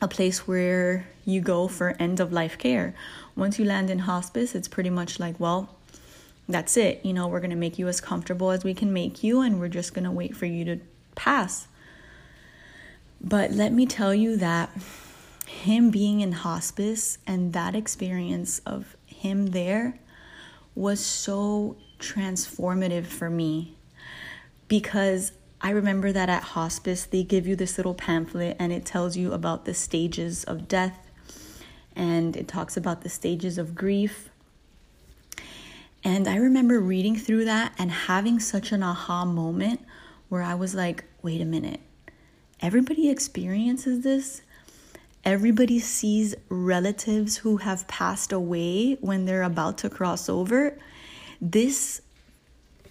a 0.00 0.08
place 0.08 0.46
where 0.46 1.06
you 1.24 1.40
go 1.40 1.68
for 1.68 1.96
end 1.98 2.20
of 2.20 2.32
life 2.32 2.58
care. 2.58 2.94
Once 3.36 3.58
you 3.58 3.64
land 3.64 3.90
in 3.90 4.00
hospice, 4.00 4.54
it's 4.54 4.68
pretty 4.68 4.90
much 4.90 5.18
like, 5.18 5.38
well, 5.40 5.74
that's 6.48 6.76
it. 6.76 7.04
You 7.04 7.12
know, 7.12 7.26
we're 7.26 7.40
going 7.40 7.50
to 7.50 7.56
make 7.56 7.78
you 7.78 7.88
as 7.88 8.00
comfortable 8.00 8.50
as 8.50 8.64
we 8.64 8.74
can 8.74 8.92
make 8.92 9.22
you, 9.22 9.40
and 9.40 9.58
we're 9.58 9.68
just 9.68 9.94
going 9.94 10.04
to 10.04 10.10
wait 10.10 10.36
for 10.36 10.46
you 10.46 10.64
to 10.66 10.80
pass. 11.14 11.68
But 13.20 13.50
let 13.52 13.72
me 13.72 13.86
tell 13.86 14.14
you 14.14 14.36
that 14.36 14.70
him 15.46 15.90
being 15.90 16.20
in 16.20 16.32
hospice 16.32 17.18
and 17.26 17.52
that 17.54 17.74
experience 17.74 18.60
of 18.60 18.96
him 19.06 19.48
there 19.48 19.98
was 20.74 21.00
so 21.00 21.76
transformative 22.12 23.06
for 23.06 23.30
me 23.30 23.76
because 24.68 25.32
I 25.60 25.70
remember 25.70 26.12
that 26.12 26.28
at 26.28 26.42
hospice 26.42 27.04
they 27.04 27.22
give 27.22 27.46
you 27.46 27.56
this 27.56 27.78
little 27.78 27.94
pamphlet 27.94 28.56
and 28.58 28.72
it 28.72 28.84
tells 28.84 29.16
you 29.16 29.32
about 29.32 29.64
the 29.64 29.74
stages 29.74 30.44
of 30.44 30.68
death 30.68 30.98
and 31.96 32.36
it 32.36 32.48
talks 32.48 32.76
about 32.76 33.02
the 33.02 33.08
stages 33.08 33.56
of 33.56 33.74
grief 33.74 34.30
and 36.06 36.28
I 36.28 36.36
remember 36.36 36.80
reading 36.80 37.16
through 37.16 37.46
that 37.46 37.72
and 37.78 37.90
having 37.90 38.38
such 38.38 38.72
an 38.72 38.82
aha 38.82 39.24
moment 39.24 39.80
where 40.28 40.42
I 40.42 40.54
was 40.54 40.74
like, 40.74 41.04
wait 41.22 41.40
a 41.40 41.46
minute, 41.46 41.80
everybody 42.60 43.08
experiences 43.08 44.04
this. 44.04 44.42
Everybody 45.24 45.78
sees 45.78 46.34
relatives 46.50 47.38
who 47.38 47.56
have 47.56 47.88
passed 47.88 48.32
away 48.32 48.98
when 49.00 49.24
they're 49.24 49.42
about 49.42 49.78
to 49.78 49.88
cross 49.88 50.28
over. 50.28 50.78
This 51.40 52.00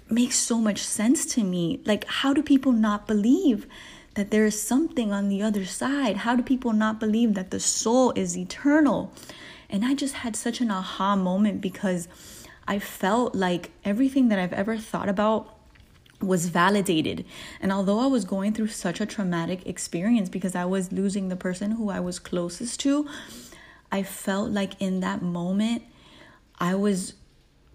makes 0.10 0.36
so 0.36 0.58
much 0.60 0.80
sense 0.84 1.26
to 1.34 1.44
me. 1.44 1.82
Like, 1.86 2.06
how 2.06 2.34
do 2.34 2.44
people 2.44 2.72
not 2.72 3.08
believe 3.08 3.66
that 4.16 4.32
there 4.32 4.46
is 4.46 4.62
something 4.62 5.12
on 5.12 5.30
the 5.30 5.42
other 5.42 5.66
side? 5.66 6.18
How 6.18 6.36
do 6.36 6.44
people 6.44 6.74
not 6.74 7.00
believe 7.00 7.34
that 7.34 7.52
the 7.52 7.60
soul 7.60 8.12
is 8.16 8.38
eternal? 8.38 9.12
And 9.70 9.84
I 9.84 9.96
just 9.96 10.16
had 10.16 10.36
such 10.36 10.62
an 10.62 10.70
aha 10.70 11.16
moment 11.16 11.62
because 11.62 12.08
I 12.68 12.80
felt 12.80 13.34
like 13.34 13.72
everything 13.84 14.30
that 14.30 14.40
I've 14.40 14.54
ever 14.54 14.78
thought 14.78 15.10
about 15.10 15.58
was 16.22 16.48
validated. 16.48 17.26
And 17.60 17.72
although 17.72 18.00
I 18.00 18.06
was 18.06 18.24
going 18.24 18.54
through 18.54 18.68
such 18.68 19.02
a 19.02 19.06
traumatic 19.06 19.66
experience 19.66 20.30
because 20.30 20.56
I 20.56 20.66
was 20.66 20.92
losing 20.92 21.30
the 21.30 21.36
person 21.36 21.72
who 21.72 21.90
I 21.90 22.00
was 22.00 22.20
closest 22.20 22.80
to, 22.82 23.08
I 23.92 24.04
felt 24.04 24.52
like 24.52 24.80
in 24.82 25.02
that 25.02 25.22
moment, 25.22 25.84
I 26.60 26.76
was 26.76 27.14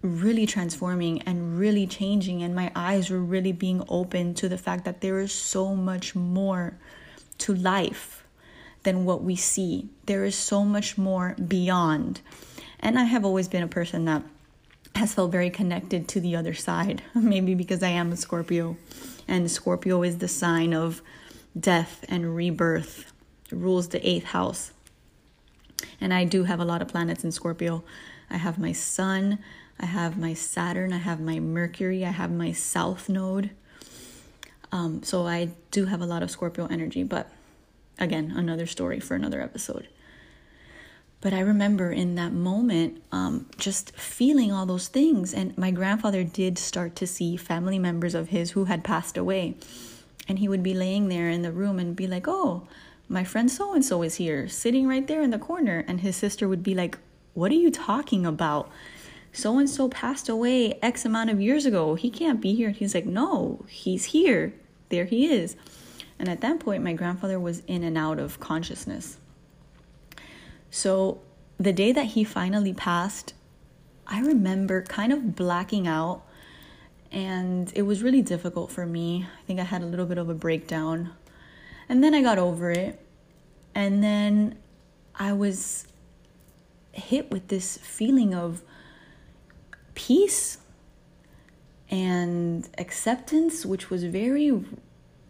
really 0.01 0.45
transforming 0.45 1.21
and 1.23 1.57
really 1.57 1.85
changing, 1.85 2.41
and 2.43 2.55
my 2.55 2.71
eyes 2.75 3.09
were 3.09 3.19
really 3.19 3.51
being 3.51 3.83
open 3.89 4.33
to 4.35 4.47
the 4.47 4.57
fact 4.57 4.85
that 4.85 5.01
there 5.01 5.19
is 5.19 5.31
so 5.31 5.75
much 5.75 6.15
more 6.15 6.77
to 7.39 7.53
life 7.53 8.25
than 8.83 9.05
what 9.05 9.23
we 9.23 9.35
see. 9.35 9.89
There 10.05 10.23
is 10.23 10.35
so 10.35 10.63
much 10.63 10.97
more 10.97 11.35
beyond. 11.35 12.21
And 12.79 12.97
I 12.97 13.03
have 13.03 13.25
always 13.25 13.47
been 13.47 13.63
a 13.63 13.67
person 13.67 14.05
that 14.05 14.23
has 14.95 15.13
felt 15.13 15.31
very 15.31 15.49
connected 15.49 16.07
to 16.09 16.21
the 16.21 16.35
other 16.35 16.53
side. 16.53 17.03
Maybe 17.13 17.55
because 17.55 17.83
I 17.83 17.89
am 17.89 18.11
a 18.11 18.17
Scorpio, 18.17 18.77
and 19.27 19.51
Scorpio 19.51 20.03
is 20.03 20.17
the 20.17 20.27
sign 20.27 20.73
of 20.73 21.01
death 21.59 22.05
and 22.07 22.35
rebirth, 22.35 23.11
it 23.51 23.55
rules 23.55 23.89
the 23.89 24.07
eighth 24.07 24.25
house. 24.25 24.71
And 25.99 26.13
I 26.13 26.23
do 26.23 26.43
have 26.43 26.59
a 26.59 26.65
lot 26.65 26.81
of 26.81 26.87
planets 26.87 27.23
in 27.23 27.31
Scorpio. 27.31 27.83
I 28.29 28.37
have 28.37 28.59
my 28.59 28.71
Sun, 28.71 29.39
I 29.79 29.85
have 29.85 30.17
my 30.17 30.33
Saturn, 30.33 30.91
I 30.93 30.97
have 30.97 31.19
my 31.19 31.39
Mercury, 31.39 32.05
I 32.05 32.11
have 32.11 32.31
my 32.31 32.51
South 32.51 33.07
Node. 33.07 33.51
Um, 34.71 35.01
so 35.03 35.25
I 35.25 35.49
do 35.71 35.85
have 35.85 36.01
a 36.01 36.05
lot 36.05 36.21
of 36.21 36.29
Scorpio 36.29 36.67
energy, 36.67 37.03
but 37.03 37.31
again, 37.97 38.33
another 38.35 38.65
story 38.65 38.99
for 38.99 39.15
another 39.15 39.41
episode. 39.41 39.87
But 41.21 41.33
I 41.33 41.41
remember 41.41 41.91
in 41.91 42.15
that 42.15 42.31
moment 42.31 43.01
um, 43.11 43.49
just 43.57 43.91
feeling 43.95 44.53
all 44.53 44.65
those 44.65 44.87
things. 44.87 45.33
And 45.33 45.57
my 45.57 45.69
grandfather 45.69 46.23
did 46.23 46.57
start 46.57 46.95
to 46.97 47.07
see 47.07 47.35
family 47.35 47.77
members 47.77 48.15
of 48.15 48.29
his 48.29 48.51
who 48.51 48.65
had 48.65 48.83
passed 48.83 49.17
away. 49.17 49.55
And 50.27 50.39
he 50.39 50.47
would 50.47 50.63
be 50.63 50.73
laying 50.73 51.09
there 51.09 51.29
in 51.29 51.41
the 51.41 51.51
room 51.51 51.77
and 51.77 51.95
be 51.95 52.07
like, 52.07 52.27
Oh, 52.27 52.67
my 53.09 53.23
friend 53.23 53.51
so 53.51 53.73
and 53.73 53.83
so 53.83 54.01
is 54.01 54.15
here, 54.15 54.47
sitting 54.47 54.87
right 54.87 55.05
there 55.07 55.21
in 55.21 55.31
the 55.31 55.39
corner. 55.39 55.83
And 55.87 56.01
his 56.01 56.15
sister 56.15 56.47
would 56.47 56.63
be 56.63 56.75
like, 56.75 56.97
What 57.33 57.51
are 57.51 57.55
you 57.55 57.71
talking 57.71 58.25
about? 58.25 58.71
So 59.39 59.57
and 59.57 59.69
so 59.69 59.87
passed 59.87 60.27
away 60.27 60.77
X 60.81 61.05
amount 61.05 61.29
of 61.29 61.39
years 61.39 61.65
ago. 61.65 61.95
He 61.95 62.09
can't 62.09 62.41
be 62.41 62.53
here. 62.53 62.71
He's 62.71 62.93
like, 62.93 63.05
No, 63.05 63.65
he's 63.69 64.05
here. 64.05 64.53
There 64.89 65.05
he 65.05 65.31
is. 65.31 65.55
And 66.17 66.27
at 66.27 66.41
that 66.41 66.59
point, 66.59 66.83
my 66.83 66.93
grandfather 66.93 67.39
was 67.39 67.61
in 67.67 67.83
and 67.83 67.97
out 67.97 68.19
of 68.19 68.39
consciousness. 68.39 69.17
So 70.69 71.21
the 71.57 71.71
day 71.71 71.91
that 71.91 72.07
he 72.07 72.23
finally 72.23 72.73
passed, 72.73 73.33
I 74.05 74.19
remember 74.19 74.81
kind 74.81 75.13
of 75.13 75.35
blacking 75.35 75.87
out 75.87 76.23
and 77.11 77.71
it 77.75 77.83
was 77.83 78.03
really 78.03 78.21
difficult 78.21 78.71
for 78.71 78.85
me. 78.85 79.25
I 79.25 79.45
think 79.45 79.59
I 79.59 79.63
had 79.63 79.81
a 79.81 79.85
little 79.85 80.05
bit 80.05 80.17
of 80.17 80.29
a 80.29 80.33
breakdown. 80.33 81.11
And 81.87 82.03
then 82.03 82.13
I 82.13 82.21
got 82.21 82.37
over 82.37 82.69
it. 82.69 82.99
And 83.73 84.03
then 84.03 84.57
I 85.15 85.33
was 85.33 85.87
hit 86.91 87.31
with 87.31 87.47
this 87.47 87.77
feeling 87.77 88.35
of 88.35 88.61
peace 89.99 90.59
and 91.91 92.69
acceptance, 92.77 93.65
which 93.65 93.89
was 93.89 94.05
very, 94.05 94.63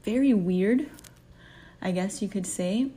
very 0.03 0.31
weird, 0.31 0.87
I 1.81 1.89
guess 1.91 2.21
you 2.21 2.29
could 2.29 2.45
say. 2.45 2.91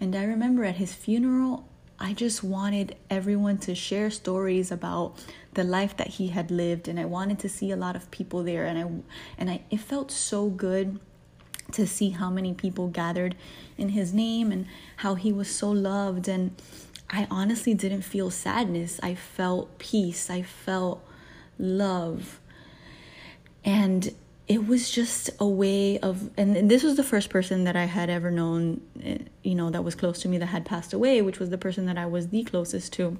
And 0.00 0.14
I 0.14 0.22
remember 0.22 0.64
at 0.64 0.76
his 0.76 0.94
funeral, 0.94 1.66
I 1.98 2.12
just 2.12 2.44
wanted 2.44 2.94
everyone 3.10 3.58
to 3.58 3.74
share 3.74 4.08
stories 4.08 4.70
about 4.70 5.18
the 5.54 5.64
life 5.64 5.96
that 5.96 6.06
he 6.06 6.28
had 6.28 6.52
lived 6.52 6.86
and 6.86 7.00
I 7.00 7.06
wanted 7.06 7.40
to 7.40 7.48
see 7.48 7.72
a 7.72 7.76
lot 7.76 7.96
of 7.96 8.08
people 8.10 8.44
there 8.44 8.64
and 8.66 8.78
I 8.78 8.84
and 9.38 9.50
I 9.50 9.62
it 9.70 9.80
felt 9.80 10.10
so 10.10 10.50
good 10.50 11.00
to 11.72 11.86
see 11.86 12.10
how 12.10 12.28
many 12.28 12.52
people 12.52 12.88
gathered 12.88 13.34
in 13.78 13.88
his 13.88 14.12
name 14.12 14.52
and 14.52 14.66
how 14.98 15.14
he 15.14 15.32
was 15.32 15.48
so 15.48 15.70
loved 15.70 16.28
and 16.28 16.54
I 17.08 17.26
honestly 17.30 17.72
didn't 17.72 18.02
feel 18.02 18.30
sadness. 18.30 18.98
I 19.02 19.14
felt 19.14 19.78
peace. 19.78 20.28
I 20.28 20.42
felt 20.42 21.02
love. 21.58 22.40
And 23.64 24.14
it 24.48 24.66
was 24.66 24.90
just 24.90 25.28
a 25.40 25.46
way 25.46 25.98
of 25.98 26.30
and 26.36 26.70
this 26.70 26.82
was 26.82 26.96
the 26.96 27.02
first 27.02 27.30
person 27.30 27.64
that 27.64 27.76
i 27.76 27.84
had 27.84 28.08
ever 28.08 28.30
known 28.30 28.80
eh, 29.02 29.18
you 29.42 29.54
know 29.54 29.70
that 29.70 29.82
was 29.82 29.94
close 29.94 30.20
to 30.20 30.28
me 30.28 30.38
that 30.38 30.46
had 30.46 30.64
passed 30.64 30.92
away 30.92 31.20
which 31.20 31.38
was 31.38 31.50
the 31.50 31.58
person 31.58 31.86
that 31.86 31.98
i 31.98 32.06
was 32.06 32.28
the 32.28 32.44
closest 32.44 32.92
to 32.92 33.16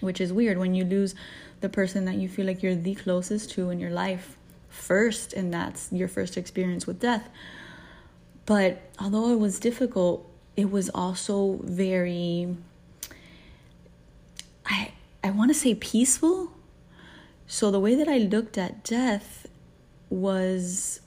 which 0.00 0.20
is 0.20 0.32
weird 0.32 0.58
when 0.58 0.74
you 0.74 0.84
lose 0.84 1.14
the 1.60 1.68
person 1.68 2.04
that 2.04 2.14
you 2.14 2.28
feel 2.28 2.46
like 2.46 2.62
you're 2.62 2.74
the 2.74 2.94
closest 2.94 3.50
to 3.50 3.70
in 3.70 3.78
your 3.78 3.90
life 3.90 4.36
first 4.68 5.32
and 5.32 5.52
that's 5.52 5.92
your 5.92 6.08
first 6.08 6.36
experience 6.36 6.86
with 6.86 7.00
death 7.00 7.28
but 8.46 8.82
although 8.98 9.30
it 9.30 9.38
was 9.38 9.58
difficult 9.58 10.28
it 10.56 10.70
was 10.70 10.90
also 10.90 11.60
very 11.62 12.56
i 14.66 14.90
i 15.22 15.30
want 15.30 15.50
to 15.50 15.54
say 15.54 15.74
peaceful 15.74 16.50
so 17.54 17.70
the 17.70 17.80
way 17.80 17.94
that 17.94 18.08
i 18.08 18.18
looked 18.18 18.56
at 18.58 18.82
death 18.82 19.46
was 20.10 21.00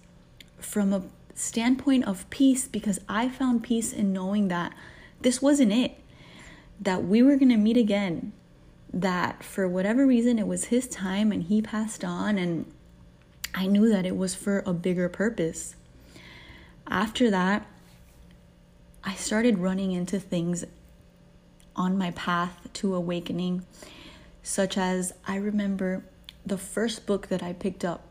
from 0.60 0.94
a 0.94 1.04
standpoint 1.38 2.06
of 2.06 2.30
peace 2.30 2.68
because 2.68 3.00
I 3.08 3.30
found 3.30 3.64
peace 3.64 3.94
in 3.94 4.12
knowing 4.12 4.48
that 4.48 4.74
this 5.22 5.42
wasn't 5.42 5.72
it, 5.72 6.00
that 6.80 7.04
we 7.04 7.22
were 7.22 7.36
going 7.36 7.50
to 7.50 7.58
meet 7.58 7.78
again, 7.78 8.34
that 8.92 9.44
for 9.44 9.68
whatever 9.68 10.06
reason 10.06 10.40
it 10.40 10.48
was 10.48 10.66
his 10.66 10.88
time 10.88 11.32
and 11.32 11.44
he 11.44 11.62
passed 11.62 12.04
on 12.04 12.38
and 12.38 12.66
I 13.54 13.68
knew 13.68 13.90
that 13.90 14.06
it 14.06 14.18
was 14.18 14.36
for 14.36 14.64
a 14.66 14.74
bigger 14.74 15.10
purpose. 15.10 15.76
After 16.88 17.30
that, 17.30 17.68
I 19.04 19.14
started 19.14 19.60
running 19.60 19.92
into 19.92 20.20
things 20.20 20.66
on 21.76 21.98
my 21.98 22.12
path 22.12 22.68
to 22.74 22.96
awakening, 22.96 23.66
such 24.42 24.78
as 24.78 25.14
I 25.28 25.36
remember 25.36 26.04
the 26.48 26.58
first 26.58 27.06
book 27.06 27.28
that 27.28 27.44
I 27.44 27.52
picked 27.52 27.84
up 27.84 28.04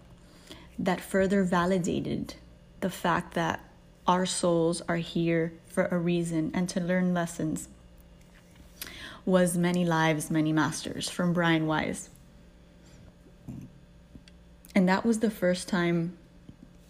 that 0.78 1.00
further 1.00 1.43
validated 1.43 2.35
the 2.81 2.90
fact 2.90 3.33
that 3.35 3.61
our 4.07 4.26
souls 4.26 4.83
are 4.88 4.97
here 4.97 5.55
for 5.66 5.87
a 5.87 5.99
reason 5.99 6.50
and 6.52 6.69
to 6.69 6.81
learn 6.81 7.14
lessons 7.14 7.69
was 9.25 9.57
Many 9.57 9.85
Lives, 9.87 10.31
Many 10.31 10.52
Masters 10.52 11.09
from 11.09 11.33
Brian 11.33 11.66
Weiss. 11.66 12.11
And 14.75 14.87
that 14.87 15.07
was 15.07 15.21
the 15.21 15.31
first 15.31 15.66
time 15.66 16.19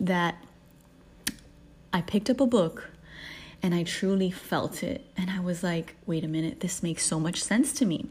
that 0.01 0.37
I 1.93 2.03
picked 2.03 2.29
up 2.29 2.41
a 2.41 2.47
book 2.47 2.91
and 3.63 3.73
I 3.73 3.85
truly 3.85 4.33
felt 4.33 4.83
it. 4.83 5.07
And 5.17 5.31
I 5.31 5.39
was 5.39 5.63
like, 5.63 5.95
wait 6.07 6.25
a 6.25 6.29
minute, 6.29 6.61
this 6.61 6.83
makes 6.83 7.07
so 7.07 7.21
much 7.21 7.41
sense 7.43 7.73
to 7.75 7.87
me. 7.87 8.07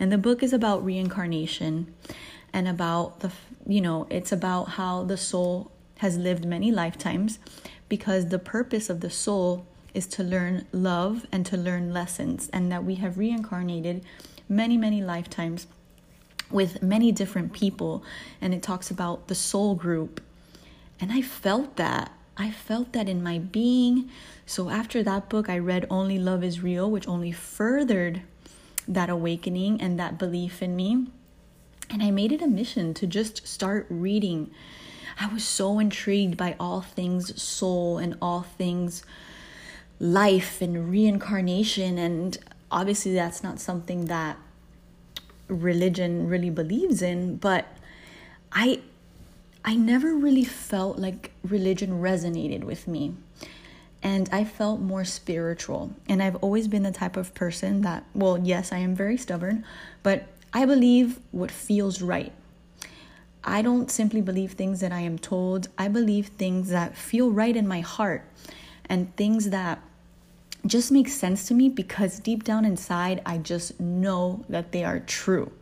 And 0.00 0.12
the 0.12 0.18
book 0.18 0.44
is 0.44 0.52
about 0.52 0.84
reincarnation 0.84 1.92
and 2.52 2.68
about 2.68 3.20
the, 3.20 3.32
you 3.66 3.80
know, 3.80 4.06
it's 4.10 4.32
about 4.32 4.70
how 4.70 5.04
the 5.04 5.16
soul 5.16 5.70
has 5.98 6.16
lived 6.16 6.44
many 6.44 6.70
lifetimes 6.70 7.38
because 7.88 8.28
the 8.28 8.38
purpose 8.38 8.88
of 8.88 9.00
the 9.00 9.10
soul 9.10 9.66
is 9.94 10.06
to 10.06 10.22
learn 10.22 10.66
love 10.72 11.26
and 11.32 11.44
to 11.46 11.56
learn 11.56 11.92
lessons, 11.92 12.48
and 12.52 12.70
that 12.70 12.84
we 12.84 12.96
have 12.96 13.18
reincarnated 13.18 14.04
many, 14.48 14.76
many 14.76 15.02
lifetimes 15.02 15.66
with 16.50 16.82
many 16.82 17.10
different 17.10 17.52
people. 17.52 18.02
And 18.40 18.54
it 18.54 18.62
talks 18.62 18.90
about 18.90 19.28
the 19.28 19.34
soul 19.34 19.74
group. 19.74 20.20
And 21.00 21.12
I 21.12 21.22
felt 21.22 21.76
that. 21.76 22.12
I 22.36 22.50
felt 22.50 22.92
that 22.92 23.08
in 23.08 23.22
my 23.22 23.38
being. 23.38 24.10
So 24.46 24.70
after 24.70 25.02
that 25.02 25.28
book, 25.28 25.48
I 25.48 25.58
read 25.58 25.86
Only 25.90 26.18
Love 26.18 26.44
is 26.44 26.62
Real, 26.62 26.88
which 26.90 27.08
only 27.08 27.32
furthered 27.32 28.22
that 28.86 29.10
awakening 29.10 29.80
and 29.80 29.98
that 29.98 30.18
belief 30.18 30.62
in 30.62 30.76
me. 30.76 31.08
And 31.90 32.02
I 32.02 32.10
made 32.10 32.32
it 32.32 32.42
a 32.42 32.46
mission 32.46 32.94
to 32.94 33.06
just 33.06 33.46
start 33.46 33.86
reading. 33.88 34.50
I 35.18 35.26
was 35.26 35.44
so 35.44 35.78
intrigued 35.78 36.36
by 36.36 36.54
all 36.60 36.80
things 36.80 37.40
soul 37.40 37.98
and 37.98 38.16
all 38.20 38.42
things 38.42 39.02
life 39.98 40.60
and 40.60 40.90
reincarnation. 40.90 41.98
And 41.98 42.38
obviously, 42.70 43.14
that's 43.14 43.42
not 43.42 43.58
something 43.58 44.06
that 44.06 44.36
religion 45.48 46.28
really 46.28 46.50
believes 46.50 47.02
in, 47.02 47.36
but 47.36 47.66
I 48.52 48.80
I 49.64 49.74
never 49.74 50.14
really 50.14 50.44
felt 50.44 50.98
like 50.98 51.32
religion 51.42 52.00
resonated 52.00 52.64
with 52.64 52.86
me. 52.86 53.14
And 54.02 54.28
I 54.30 54.44
felt 54.44 54.80
more 54.80 55.04
spiritual. 55.04 55.92
And 56.08 56.22
I've 56.22 56.36
always 56.36 56.68
been 56.68 56.84
the 56.84 56.92
type 56.92 57.16
of 57.16 57.34
person 57.34 57.82
that, 57.82 58.04
well, 58.14 58.38
yes, 58.38 58.72
I 58.72 58.78
am 58.78 58.94
very 58.94 59.16
stubborn, 59.16 59.64
but 60.02 60.28
I 60.52 60.64
believe 60.64 61.20
what 61.30 61.50
feels 61.50 62.00
right. 62.00 62.32
I 63.44 63.62
don't 63.62 63.90
simply 63.90 64.20
believe 64.20 64.52
things 64.52 64.80
that 64.80 64.92
I 64.92 65.00
am 65.00 65.18
told. 65.18 65.68
I 65.78 65.88
believe 65.88 66.28
things 66.28 66.70
that 66.70 66.96
feel 66.96 67.30
right 67.30 67.56
in 67.56 67.66
my 67.66 67.80
heart 67.80 68.24
and 68.88 69.14
things 69.16 69.50
that 69.50 69.80
just 70.66 70.90
make 70.90 71.08
sense 71.08 71.46
to 71.48 71.54
me 71.54 71.68
because 71.68 72.18
deep 72.18 72.44
down 72.44 72.64
inside, 72.64 73.22
I 73.24 73.38
just 73.38 73.78
know 73.80 74.44
that 74.48 74.72
they 74.72 74.84
are 74.84 75.00
true. 75.00 75.52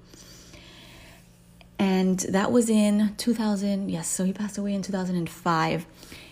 And 1.78 2.18
that 2.20 2.50
was 2.50 2.70
in 2.70 3.14
2000. 3.18 3.90
Yes, 3.90 4.08
so 4.08 4.24
he 4.24 4.32
passed 4.32 4.56
away 4.56 4.74
in 4.74 4.82
2005. 4.82 5.86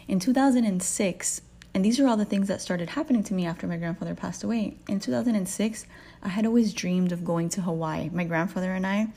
In 0.09 0.19
2006, 0.19 1.41
and 1.75 1.85
these 1.85 1.99
are 1.99 2.07
all 2.07 2.17
the 2.17 2.25
things 2.25 2.49
that 2.49 2.61
started 2.61 2.91
happening 2.91 3.25
to 3.25 3.35
me 3.35 3.47
after 3.47 3.67
my 3.67 3.77
grandfather 3.77 4.15
passed 4.15 4.45
away. 4.45 4.77
In 4.89 5.01
2006, 5.01 5.87
I 6.25 6.28
had 6.28 6.47
always 6.47 6.73
dreamed 6.73 7.12
of 7.12 7.25
going 7.25 7.51
to 7.51 7.61
Hawaii. 7.61 8.09
My 8.11 8.25
grandfather 8.25 8.72
and 8.72 8.87
I 8.87 9.09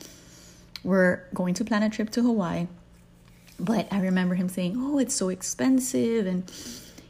were 0.84 1.24
going 1.32 1.54
to 1.54 1.64
plan 1.64 1.82
a 1.82 1.90
trip 1.90 2.10
to 2.10 2.22
Hawaii. 2.22 2.68
But 3.58 3.88
I 3.90 4.00
remember 4.00 4.34
him 4.34 4.48
saying, 4.48 4.74
Oh, 4.76 4.98
it's 4.98 5.14
so 5.14 5.30
expensive. 5.30 6.26
And 6.26 6.50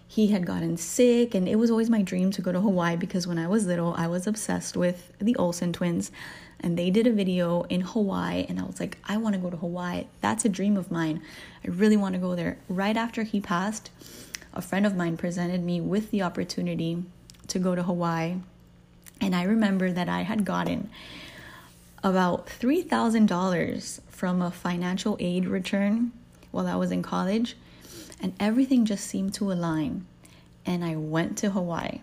he 0.06 0.28
had 0.28 0.46
gotten 0.46 0.76
sick. 0.76 1.34
And 1.34 1.48
it 1.48 1.56
was 1.56 1.70
always 1.70 1.90
my 1.90 2.02
dream 2.02 2.30
to 2.32 2.42
go 2.42 2.52
to 2.52 2.60
Hawaii 2.60 2.96
because 2.96 3.26
when 3.26 3.38
I 3.38 3.48
was 3.48 3.66
little, 3.66 3.92
I 3.96 4.06
was 4.06 4.26
obsessed 4.26 4.76
with 4.76 5.12
the 5.18 5.36
Olsen 5.36 5.72
twins. 5.72 6.12
And 6.60 6.78
they 6.78 6.90
did 6.90 7.06
a 7.06 7.12
video 7.12 7.62
in 7.64 7.80
Hawaii. 7.80 8.46
And 8.48 8.60
I 8.60 8.64
was 8.64 8.80
like, 8.80 8.98
I 9.04 9.16
want 9.16 9.34
to 9.34 9.40
go 9.40 9.50
to 9.50 9.56
Hawaii. 9.56 10.06
That's 10.20 10.44
a 10.44 10.48
dream 10.48 10.76
of 10.76 10.90
mine. 10.90 11.22
I 11.64 11.68
really 11.68 11.96
want 11.96 12.14
to 12.14 12.20
go 12.20 12.34
there. 12.36 12.58
Right 12.68 12.96
after 12.96 13.24
he 13.24 13.40
passed, 13.40 13.90
a 14.54 14.62
friend 14.62 14.86
of 14.86 14.96
mine 14.96 15.16
presented 15.16 15.62
me 15.62 15.80
with 15.80 16.10
the 16.12 16.22
opportunity 16.22 17.04
to 17.48 17.58
go 17.58 17.74
to 17.74 17.82
Hawaii. 17.82 18.36
And 19.28 19.36
I 19.36 19.42
remember 19.42 19.92
that 19.92 20.08
I 20.08 20.22
had 20.22 20.46
gotten 20.46 20.88
about 22.02 22.46
$3,000 22.46 24.00
from 24.08 24.40
a 24.40 24.50
financial 24.50 25.18
aid 25.20 25.44
return 25.44 26.12
while 26.50 26.66
I 26.66 26.76
was 26.76 26.90
in 26.90 27.02
college, 27.02 27.54
and 28.22 28.32
everything 28.40 28.86
just 28.86 29.06
seemed 29.06 29.34
to 29.34 29.52
align. 29.52 30.06
And 30.64 30.82
I 30.82 30.96
went 30.96 31.36
to 31.38 31.50
Hawaii. 31.50 32.00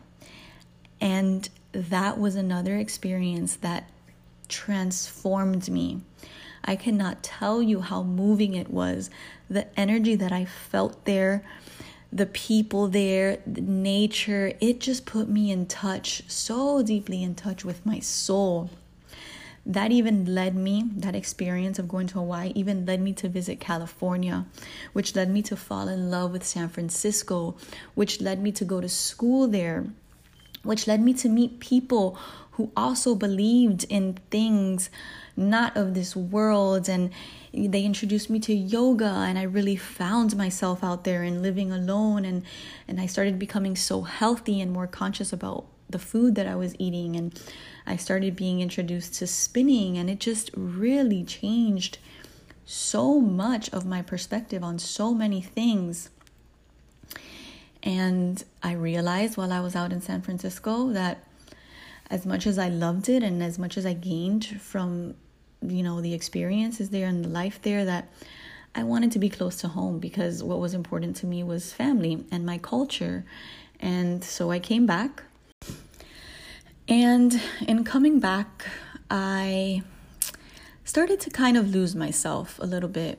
And 1.01 1.49
that 1.71 2.19
was 2.19 2.35
another 2.35 2.77
experience 2.77 3.55
that 3.55 3.89
transformed 4.47 5.67
me. 5.67 6.01
I 6.63 6.75
cannot 6.75 7.23
tell 7.23 7.59
you 7.59 7.81
how 7.81 8.03
moving 8.03 8.53
it 8.53 8.69
was. 8.69 9.09
The 9.49 9.65
energy 9.79 10.13
that 10.13 10.31
I 10.31 10.45
felt 10.45 11.05
there, 11.05 11.43
the 12.15 12.25
people 12.25 12.87
there, 12.87 13.39
the 13.45 13.59
nature, 13.59 14.53
it 14.61 14.79
just 14.79 15.05
put 15.05 15.27
me 15.27 15.51
in 15.51 15.65
touch, 15.65 16.23
so 16.29 16.81
deeply 16.81 17.21
in 17.21 17.35
touch 17.35 17.65
with 17.65 17.85
my 17.85 17.99
soul. 17.99 18.69
That 19.65 19.91
even 19.91 20.33
led 20.33 20.55
me, 20.55 20.85
that 20.95 21.13
experience 21.13 21.77
of 21.77 21.89
going 21.89 22.07
to 22.07 22.19
Hawaii, 22.19 22.53
even 22.55 22.85
led 22.85 23.01
me 23.01 23.11
to 23.13 23.27
visit 23.27 23.59
California, 23.59 24.45
which 24.93 25.13
led 25.13 25.29
me 25.29 25.41
to 25.41 25.57
fall 25.57 25.89
in 25.89 26.09
love 26.09 26.31
with 26.31 26.45
San 26.45 26.69
Francisco, 26.69 27.57
which 27.95 28.21
led 28.21 28.41
me 28.41 28.53
to 28.53 28.63
go 28.63 28.79
to 28.79 28.87
school 28.87 29.49
there, 29.49 29.85
which 30.63 30.87
led 30.87 31.01
me 31.01 31.13
to 31.15 31.27
meet 31.27 31.59
people 31.59 32.17
who 32.51 32.71
also 32.77 33.13
believed 33.13 33.83
in 33.89 34.13
things 34.31 34.89
not 35.37 35.75
of 35.75 35.93
this 35.93 36.15
world. 36.15 36.87
And 36.89 37.11
they 37.53 37.83
introduced 37.83 38.29
me 38.29 38.39
to 38.41 38.53
yoga, 38.53 39.05
and 39.05 39.37
I 39.37 39.43
really 39.43 39.75
found 39.75 40.35
myself 40.35 40.83
out 40.83 41.03
there 41.03 41.23
and 41.23 41.41
living 41.41 41.71
alone. 41.71 42.25
And, 42.25 42.43
and 42.87 42.99
I 42.99 43.05
started 43.05 43.39
becoming 43.39 43.75
so 43.75 44.01
healthy 44.01 44.61
and 44.61 44.71
more 44.71 44.87
conscious 44.87 45.31
about 45.31 45.65
the 45.89 45.99
food 45.99 46.35
that 46.35 46.47
I 46.47 46.55
was 46.55 46.75
eating. 46.79 47.15
And 47.15 47.39
I 47.85 47.95
started 47.95 48.35
being 48.35 48.61
introduced 48.61 49.15
to 49.15 49.27
spinning, 49.27 49.97
and 49.97 50.09
it 50.09 50.19
just 50.19 50.49
really 50.55 51.23
changed 51.23 51.99
so 52.65 53.19
much 53.19 53.69
of 53.69 53.85
my 53.85 54.01
perspective 54.01 54.63
on 54.63 54.79
so 54.79 55.13
many 55.13 55.41
things. 55.41 56.09
And 57.83 58.43
I 58.63 58.73
realized 58.73 59.37
while 59.37 59.53
I 59.53 59.59
was 59.59 59.75
out 59.75 59.93
in 59.93 60.01
San 60.01 60.23
Francisco 60.23 60.89
that 60.89 61.23
as 62.09 62.25
much 62.25 62.47
as 62.47 62.57
I 62.57 62.69
loved 62.69 63.07
it 63.09 63.21
and 63.21 63.43
as 63.43 63.59
much 63.59 63.77
as 63.77 63.85
I 63.85 63.93
gained 63.93 64.45
from 64.45 65.15
you 65.69 65.83
know 65.83 66.01
the 66.01 66.13
experiences 66.13 66.89
there 66.89 67.07
and 67.07 67.23
the 67.23 67.29
life 67.29 67.61
there 67.61 67.85
that 67.85 68.11
I 68.73 68.83
wanted 68.83 69.11
to 69.13 69.19
be 69.19 69.29
close 69.29 69.57
to 69.57 69.67
home 69.69 69.99
because 69.99 70.43
what 70.43 70.59
was 70.59 70.73
important 70.73 71.15
to 71.17 71.25
me 71.25 71.43
was 71.43 71.71
family 71.71 72.25
and 72.31 72.45
my 72.45 72.57
culture. 72.57 73.25
And 73.79 74.23
so 74.23 74.51
I 74.51 74.59
came 74.59 74.85
back 74.85 75.23
and 76.87 77.41
in 77.67 77.83
coming 77.83 78.19
back, 78.19 78.67
I 79.09 79.81
started 80.83 81.19
to 81.21 81.31
kind 81.31 81.57
of 81.57 81.73
lose 81.73 81.95
myself 81.95 82.59
a 82.59 82.65
little 82.65 82.89
bit. 82.89 83.17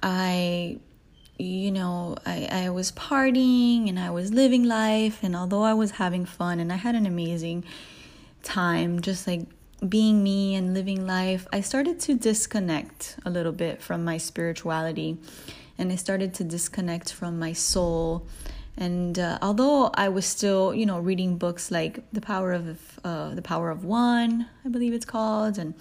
I, 0.00 0.78
you 1.38 1.72
know, 1.72 2.16
I, 2.24 2.48
I 2.50 2.70
was 2.70 2.92
partying 2.92 3.88
and 3.88 3.98
I 3.98 4.10
was 4.10 4.32
living 4.32 4.62
life, 4.62 5.24
and 5.24 5.34
although 5.34 5.62
I 5.62 5.74
was 5.74 5.92
having 5.92 6.24
fun 6.24 6.60
and 6.60 6.72
I 6.72 6.76
had 6.76 6.94
an 6.94 7.04
amazing 7.04 7.64
time, 8.44 9.02
just 9.02 9.26
like 9.26 9.46
being 9.88 10.22
me 10.22 10.54
and 10.54 10.74
living 10.74 11.06
life, 11.06 11.46
I 11.52 11.60
started 11.60 12.00
to 12.00 12.14
disconnect 12.14 13.16
a 13.24 13.30
little 13.30 13.52
bit 13.52 13.80
from 13.80 14.04
my 14.04 14.18
spirituality 14.18 15.18
and 15.78 15.90
I 15.90 15.96
started 15.96 16.34
to 16.34 16.44
disconnect 16.44 17.12
from 17.12 17.38
my 17.38 17.52
soul 17.52 18.26
and 18.80 19.18
uh, 19.18 19.38
although 19.42 19.90
I 19.94 20.08
was 20.08 20.24
still, 20.24 20.74
you 20.74 20.86
know, 20.86 20.98
reading 20.98 21.36
books 21.36 21.70
like 21.70 22.02
The 22.12 22.20
Power 22.22 22.52
of 22.52 22.98
uh, 23.04 23.34
The 23.34 23.42
Power 23.42 23.70
of 23.70 23.84
One, 23.84 24.48
I 24.64 24.68
believe 24.68 24.94
it's 24.94 25.04
called, 25.04 25.58
and 25.58 25.74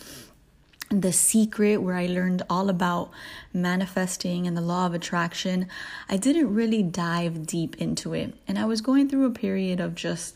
The 0.89 1.13
Secret, 1.13 1.77
where 1.77 1.95
I 1.95 2.07
learned 2.07 2.43
all 2.49 2.69
about 2.69 3.11
manifesting 3.53 4.47
and 4.47 4.57
the 4.57 4.61
law 4.61 4.85
of 4.85 4.93
attraction, 4.93 5.67
I 6.09 6.17
didn't 6.17 6.53
really 6.53 6.83
dive 6.83 7.47
deep 7.47 7.77
into 7.77 8.13
it. 8.13 8.33
And 8.49 8.59
I 8.59 8.65
was 8.65 8.81
going 8.81 9.07
through 9.07 9.25
a 9.25 9.31
period 9.31 9.79
of 9.79 9.95
just 9.95 10.35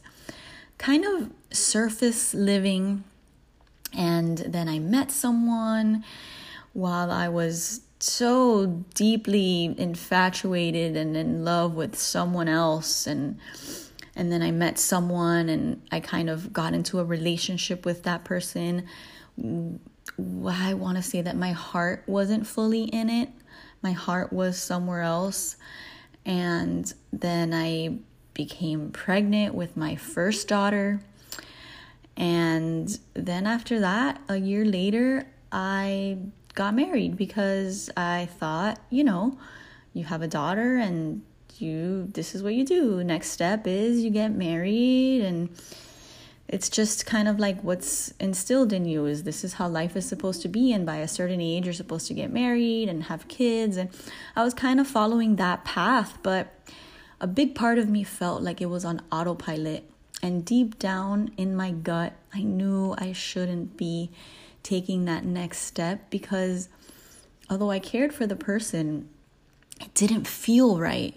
kind 0.78 1.04
of 1.04 1.32
surface 1.52 2.34
living. 2.34 3.04
And 3.96 4.38
then 4.40 4.68
I 4.68 4.80
met 4.80 5.12
someone 5.12 6.04
while 6.74 7.12
I 7.12 7.30
was 7.30 7.82
so 8.00 8.84
deeply 8.94 9.74
infatuated 9.78 10.98
and 10.98 11.16
in 11.16 11.46
love 11.46 11.76
with 11.76 11.98
someone 11.98 12.50
else 12.50 13.08
and 13.08 13.40
and 14.16 14.32
then 14.32 14.44
I 14.44 14.52
met 14.52 14.78
someone 14.78 15.50
and 15.50 15.82
I 15.92 16.00
kind 16.00 16.30
of 16.30 16.54
got 16.54 16.74
into 16.74 17.00
a 17.00 17.04
relationship 17.04 17.86
with 17.86 18.04
that 18.04 18.24
person. 18.24 18.88
I 19.40 20.74
want 20.76 20.98
to 20.98 21.02
say 21.02 21.22
that 21.22 21.36
my 21.36 21.52
heart 21.52 22.04
wasn't 22.06 22.46
fully 22.46 22.84
in 22.84 23.10
it. 23.10 23.30
My 23.82 23.94
heart 23.94 24.32
was 24.32 24.60
somewhere 24.60 25.02
else. 25.02 25.56
And 26.26 26.94
then 27.12 27.56
I 27.56 27.98
became 28.36 28.92
pregnant 28.92 29.56
with 29.56 29.76
my 29.76 29.96
first 29.96 30.48
daughter. 30.48 31.02
And 32.16 32.98
then 33.14 33.48
after 33.48 33.80
that, 33.80 34.22
a 34.30 34.38
year 34.38 34.66
later, 34.66 35.28
I 35.52 36.18
got 36.56 36.76
married 36.76 37.18
because 37.18 37.90
I 37.98 38.28
thought, 38.38 38.80
you 38.90 39.04
know, 39.04 39.38
you 39.94 40.04
have 40.06 40.22
a 40.22 40.28
daughter 40.28 40.76
and 40.78 41.24
you 41.58 42.10
this 42.14 42.36
is 42.36 42.44
what 42.44 42.54
you 42.56 42.66
do. 42.66 43.04
Next 43.04 43.30
step 43.30 43.68
is 43.68 44.02
you 44.02 44.10
get 44.10 44.32
married 44.32 45.22
and 45.22 45.50
it's 46.48 46.70
just 46.70 47.06
kind 47.06 47.28
of 47.28 47.40
like 47.40 47.62
what's 47.64 48.12
instilled 48.20 48.74
in 48.74 48.86
you 48.86 49.06
is 49.06 49.24
this 49.24 49.44
is 49.44 49.54
how 49.54 49.68
life 49.68 49.96
is 49.96 50.06
supposed 50.06 50.42
to 50.44 50.48
be. 50.48 50.72
And 50.74 50.86
by 50.86 50.98
a 50.98 51.08
certain 51.08 51.42
age 51.42 51.66
you're 51.66 51.74
supposed 51.74 52.08
to 52.08 52.14
get 52.14 52.32
married 52.32 52.90
and 52.90 53.04
have 53.04 53.28
kids. 53.28 53.78
And 53.78 53.90
I 54.36 54.44
was 54.44 54.54
kind 54.54 54.80
of 54.80 54.88
following 54.88 55.36
that 55.38 55.64
path 55.64 56.18
but 56.22 56.54
a 57.20 57.28
big 57.28 57.56
part 57.56 57.78
of 57.78 57.88
me 57.90 58.04
felt 58.04 58.42
like 58.42 58.62
it 58.62 58.66
was 58.66 58.84
on 58.84 59.02
autopilot 59.12 59.90
and 60.24 60.44
deep 60.44 60.80
down 60.80 61.32
in 61.38 61.56
my 61.56 61.70
gut 61.70 62.14
I 62.34 62.42
knew 62.42 62.96
I 62.98 63.12
shouldn't 63.12 63.78
be 63.78 64.10
taking 64.64 65.06
that 65.06 65.24
next 65.24 65.60
step 65.60 66.10
because 66.10 66.70
although 67.50 67.70
I 67.70 67.78
cared 67.78 68.14
for 68.14 68.26
the 68.26 68.36
person 68.36 69.10
it 69.80 69.94
didn't 69.94 70.26
feel 70.26 70.80
right 70.80 71.14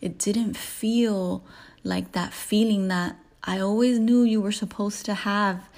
it 0.00 0.16
didn't 0.16 0.56
feel 0.56 1.44
like 1.84 2.12
that 2.12 2.32
feeling 2.32 2.88
that 2.88 3.16
I 3.44 3.60
always 3.60 3.98
knew 3.98 4.22
you 4.22 4.40
were 4.40 4.52
supposed 4.52 5.04
to 5.06 5.14
have 5.14 5.68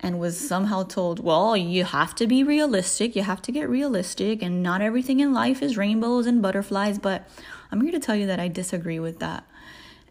and 0.00 0.18
was 0.18 0.38
somehow 0.38 0.82
told, 0.82 1.20
well, 1.20 1.56
you 1.56 1.84
have 1.84 2.14
to 2.16 2.26
be 2.26 2.42
realistic, 2.42 3.16
you 3.16 3.22
have 3.22 3.40
to 3.42 3.52
get 3.52 3.68
realistic, 3.68 4.42
and 4.42 4.62
not 4.62 4.82
everything 4.82 5.20
in 5.20 5.32
life 5.32 5.62
is 5.62 5.76
rainbows 5.76 6.26
and 6.26 6.42
butterflies. 6.42 6.98
But 6.98 7.28
I'm 7.72 7.80
here 7.80 7.92
to 7.92 8.00
tell 8.00 8.16
you 8.16 8.26
that 8.26 8.40
I 8.40 8.48
disagree 8.48 8.98
with 8.98 9.20
that. 9.20 9.44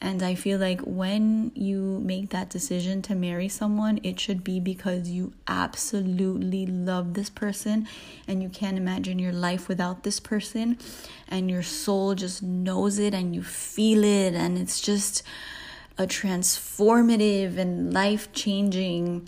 And 0.02 0.22
I 0.22 0.36
feel 0.36 0.60
like 0.60 0.82
when 0.82 1.52
you 1.56 2.02
make 2.04 2.30
that 2.30 2.50
decision 2.50 3.02
to 3.04 3.16
marry 3.16 3.48
someone, 3.48 4.00
it 4.04 4.20
should 4.20 4.44
be 4.44 4.60
because 4.60 5.10
you 5.10 5.34
absolutely 5.48 6.66
love 6.66 7.14
this 7.14 7.30
person 7.30 7.88
and 8.28 8.44
you 8.44 8.50
can't 8.50 8.78
imagine 8.78 9.20
your 9.20 9.32
life 9.32 9.68
without 9.68 10.04
this 10.04 10.20
person. 10.20 10.78
And 11.28 11.50
your 11.50 11.64
soul 11.64 12.14
just 12.14 12.44
knows 12.44 13.00
it 13.00 13.14
and 13.14 13.34
you 13.34 13.42
feel 13.42 14.04
it. 14.04 14.34
And 14.34 14.58
it's 14.58 14.82
just 14.82 15.24
a 15.98 16.06
transformative 16.06 17.58
and 17.58 17.94
life 17.94 18.32
changing 18.34 19.28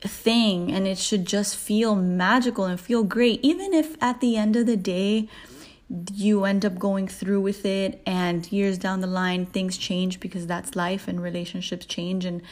thing. 0.00 0.70
And 0.70 0.86
it 0.86 0.98
should 0.98 1.26
just 1.26 1.56
feel 1.56 1.96
magical 1.96 2.64
and 2.64 2.78
feel 2.78 3.02
great. 3.02 3.40
Even 3.42 3.72
if 3.72 4.00
at 4.02 4.20
the 4.20 4.36
end 4.36 4.56
of 4.56 4.66
the 4.66 4.76
day, 4.76 5.28
you 6.14 6.44
end 6.44 6.64
up 6.64 6.78
going 6.78 7.08
through 7.08 7.40
with 7.40 7.64
it 7.64 8.02
and 8.04 8.50
years 8.52 8.76
down 8.76 9.00
the 9.00 9.06
line 9.06 9.46
things 9.46 9.78
change 9.78 10.20
because 10.20 10.46
that's 10.46 10.76
life 10.76 11.08
and 11.08 11.22
relationships 11.22 11.86
change 11.86 12.26
and 12.26 12.42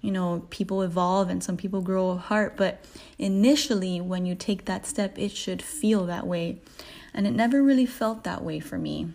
you 0.00 0.10
know 0.10 0.46
people 0.48 0.80
evolve 0.80 1.28
and 1.28 1.44
some 1.44 1.56
people 1.56 1.82
grow 1.82 2.10
apart. 2.10 2.56
But 2.56 2.84
initially 3.18 4.00
when 4.00 4.24
you 4.24 4.34
take 4.34 4.64
that 4.64 4.86
step 4.86 5.18
it 5.18 5.32
should 5.32 5.60
feel 5.60 6.06
that 6.06 6.26
way. 6.26 6.60
And 7.12 7.26
it 7.26 7.32
never 7.32 7.62
really 7.62 7.86
felt 7.86 8.24
that 8.24 8.42
way 8.42 8.60
for 8.60 8.78
me 8.78 9.08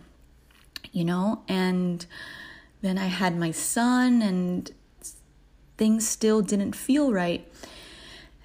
you 0.92 1.04
know? 1.04 1.42
And 1.48 2.04
then 2.82 2.98
i 2.98 3.06
had 3.06 3.36
my 3.36 3.50
son 3.50 4.22
and 4.22 4.70
things 5.76 6.08
still 6.08 6.42
didn't 6.42 6.74
feel 6.76 7.12
right. 7.12 7.46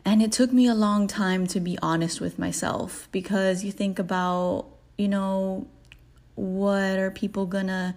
And 0.06 0.21
it 0.21 0.32
took 0.32 0.54
me 0.54 0.67
a 0.67 0.73
long 0.73 1.08
time 1.08 1.45
to 1.47 1.60
be 1.60 1.78
honest 1.82 2.21
with 2.21 2.39
myself 2.39 3.10
because 3.12 3.65
you 3.65 3.71
think 3.71 4.00
about 4.00 4.65
you 4.98 5.08
know, 5.08 5.68
what 6.36 7.00
are 7.00 7.12
people 7.12 7.46
gonna 7.46 7.96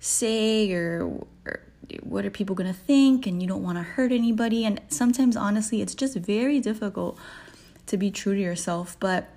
say 0.00 0.72
or, 0.72 1.24
or 1.46 1.60
what 2.02 2.24
are 2.24 2.30
people 2.30 2.54
gonna 2.54 2.72
think, 2.72 3.26
and 3.26 3.42
you 3.42 3.48
don't 3.48 3.62
wanna 3.62 3.82
hurt 3.82 4.12
anybody. 4.12 4.64
And 4.64 4.80
sometimes, 4.88 5.36
honestly, 5.36 5.82
it's 5.82 5.94
just 5.94 6.16
very 6.16 6.60
difficult 6.60 7.18
to 7.86 7.96
be 7.96 8.10
true 8.10 8.34
to 8.34 8.40
yourself. 8.40 8.96
But 9.00 9.28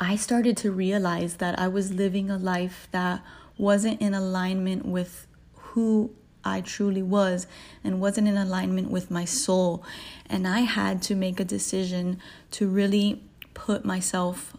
I 0.00 0.16
started 0.16 0.56
to 0.58 0.70
realize 0.70 1.36
that 1.36 1.58
I 1.58 1.68
was 1.68 1.92
living 1.92 2.30
a 2.30 2.36
life 2.36 2.88
that 2.90 3.22
wasn't 3.56 4.00
in 4.00 4.14
alignment 4.14 4.84
with 4.84 5.26
who 5.54 6.10
I 6.44 6.60
truly 6.60 7.02
was 7.02 7.46
and 7.82 8.00
wasn't 8.00 8.28
in 8.28 8.36
alignment 8.36 8.90
with 8.90 9.10
my 9.10 9.24
soul. 9.24 9.82
And 10.26 10.46
I 10.46 10.60
had 10.60 11.00
to 11.02 11.14
make 11.14 11.40
a 11.40 11.44
decision 11.44 12.20
to 12.52 12.68
really 12.68 13.22
put 13.54 13.84
myself 13.84 14.56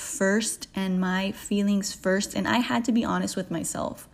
first 0.00 0.68
and 0.74 1.00
my 1.00 1.32
feelings 1.32 1.92
first. 1.92 2.34
And 2.34 2.48
I 2.48 2.58
had 2.58 2.84
to 2.86 2.92
be 2.92 3.04
honest 3.04 3.36
with 3.36 3.50
myself. 3.50 4.08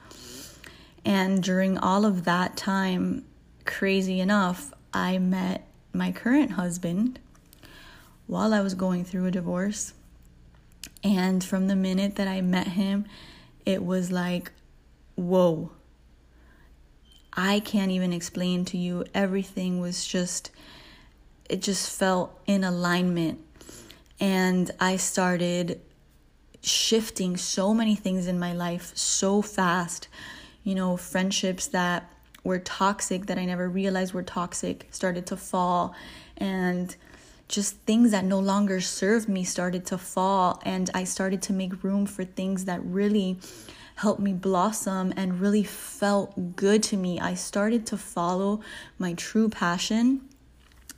And 1.05 1.43
during 1.43 1.79
all 1.79 2.05
of 2.05 2.25
that 2.25 2.57
time, 2.57 3.25
crazy 3.65 4.21
enough, 4.21 4.73
I 4.93 5.19
met 5.19 5.67
my 5.93 6.13
current 6.13 6.53
husband 6.53 7.21
while 8.27 8.53
I 8.53 8.61
was 8.61 8.75
going 8.75 9.05
through 9.05 9.27
a 9.27 9.31
divorce. 9.31 9.95
And 11.05 11.45
from 11.45 11.69
the 11.69 11.77
minute 11.77 12.17
that 12.17 12.27
I 12.27 12.41
met 12.41 12.69
him, 12.69 13.07
it 13.65 13.85
was 13.85 14.11
like, 14.11 14.51
whoa. 15.15 15.71
I 17.33 17.61
can't 17.61 17.91
even 17.91 18.13
explain 18.13 18.65
to 18.67 18.79
you. 18.79 19.05
Everything 19.15 19.79
was 19.81 20.07
just, 20.07 20.51
it 21.49 21.63
just 21.63 21.97
felt 21.97 22.41
in 22.47 22.65
alignment 22.65 23.41
and 24.21 24.71
I 24.81 24.97
started 24.97 25.81
shifting 26.63 27.37
so 27.37 27.73
many 27.73 27.95
things 27.95 28.27
in 28.27 28.39
my 28.39 28.53
life 28.53 28.97
so 28.97 29.43
fast. 29.43 30.09
You 30.65 30.75
know, 30.75 30.97
friendships 30.97 31.69
that 31.69 32.11
were 32.43 32.59
toxic 32.59 33.27
that 33.27 33.39
I 33.39 33.45
never 33.45 33.69
realized 33.69 34.15
were 34.15 34.23
toxic 34.23 34.87
started 34.91 35.27
to 35.27 35.37
fall, 35.37 35.95
and 36.37 36.95
just 37.49 37.77
things 37.83 38.11
that 38.11 38.25
no 38.25 38.41
longer 38.41 38.81
served 38.81 39.29
me 39.29 39.45
started 39.45 39.87
to 39.87 39.99
fall. 39.99 40.61
And 40.65 40.91
I 40.95 41.05
started 41.05 41.43
to 41.43 41.53
make 41.53 41.85
room 41.85 42.07
for 42.07 42.25
things 42.25 42.65
that 42.65 42.85
really 42.85 43.39
helped 43.97 44.21
me 44.21 44.33
blossom 44.33 45.13
and 45.17 45.41
really 45.41 45.63
felt 45.63 46.57
good 46.57 46.83
to 46.83 46.97
me. 46.97 47.19
I 47.21 47.35
started 47.35 47.87
to 47.87 47.97
follow 47.97 48.61
my 48.99 49.15
true 49.15 49.49
passion 49.49 50.26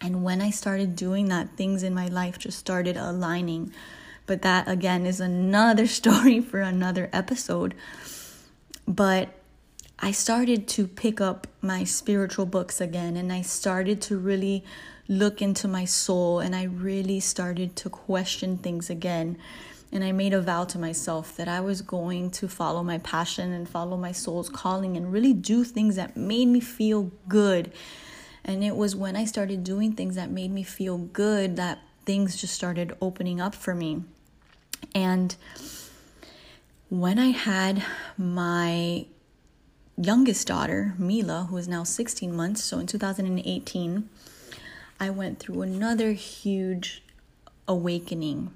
and 0.00 0.22
when 0.22 0.40
I 0.40 0.50
started 0.50 0.94
doing 0.94 1.28
that, 1.28 1.56
things 1.56 1.82
in 1.82 1.94
my 1.94 2.06
life 2.06 2.38
just 2.38 2.58
started 2.58 2.96
aligning. 2.96 3.72
But 4.26 4.42
that, 4.42 4.68
again, 4.68 5.06
is 5.06 5.20
another 5.20 5.86
story 6.00 6.40
for 6.40 6.60
another 6.60 7.08
episode. 7.12 7.74
But 8.86 9.30
I 9.98 10.12
started 10.12 10.68
to 10.68 10.86
pick 10.86 11.20
up 11.20 11.46
my 11.60 11.84
spiritual 11.84 12.46
books 12.46 12.80
again, 12.80 13.16
and 13.16 13.32
I 13.32 13.42
started 13.42 14.00
to 14.02 14.16
really 14.16 14.64
look 15.08 15.42
into 15.42 15.66
my 15.66 15.84
soul, 15.84 16.38
and 16.38 16.54
I 16.54 16.64
really 16.64 17.18
started 17.18 17.74
to 17.76 17.90
question 17.90 18.58
things 18.58 18.90
again. 18.90 19.36
And 19.90 20.04
I 20.04 20.12
made 20.12 20.34
a 20.34 20.42
vow 20.42 20.64
to 20.64 20.78
myself 20.78 21.34
that 21.36 21.48
I 21.48 21.60
was 21.60 21.80
going 21.80 22.30
to 22.32 22.46
follow 22.46 22.82
my 22.82 22.98
passion 22.98 23.52
and 23.52 23.66
follow 23.66 23.96
my 23.96 24.12
soul's 24.12 24.50
calling 24.50 24.98
and 24.98 25.10
really 25.10 25.32
do 25.32 25.64
things 25.64 25.96
that 25.96 26.14
made 26.14 26.46
me 26.46 26.60
feel 26.60 27.10
good 27.26 27.72
and 28.48 28.64
it 28.64 28.74
was 28.74 28.96
when 28.96 29.14
I 29.14 29.26
started 29.26 29.62
doing 29.62 29.92
things 29.92 30.16
that 30.16 30.30
made 30.30 30.50
me 30.50 30.62
feel 30.62 30.96
good 30.96 31.56
that 31.56 31.80
things 32.06 32.40
just 32.40 32.54
started 32.54 32.96
opening 33.02 33.42
up 33.42 33.54
for 33.54 33.74
me. 33.74 34.02
And 34.94 35.36
when 36.88 37.18
I 37.18 37.26
had 37.26 37.84
my 38.16 39.04
youngest 39.98 40.46
daughter, 40.46 40.94
Mila, 40.96 41.48
who 41.50 41.58
is 41.58 41.68
now 41.68 41.84
16 41.84 42.34
months, 42.34 42.64
so 42.64 42.78
in 42.78 42.86
2018, 42.86 44.08
I 44.98 45.10
went 45.10 45.38
through 45.38 45.60
another 45.60 46.12
huge 46.12 47.02
awakening. 47.68 48.50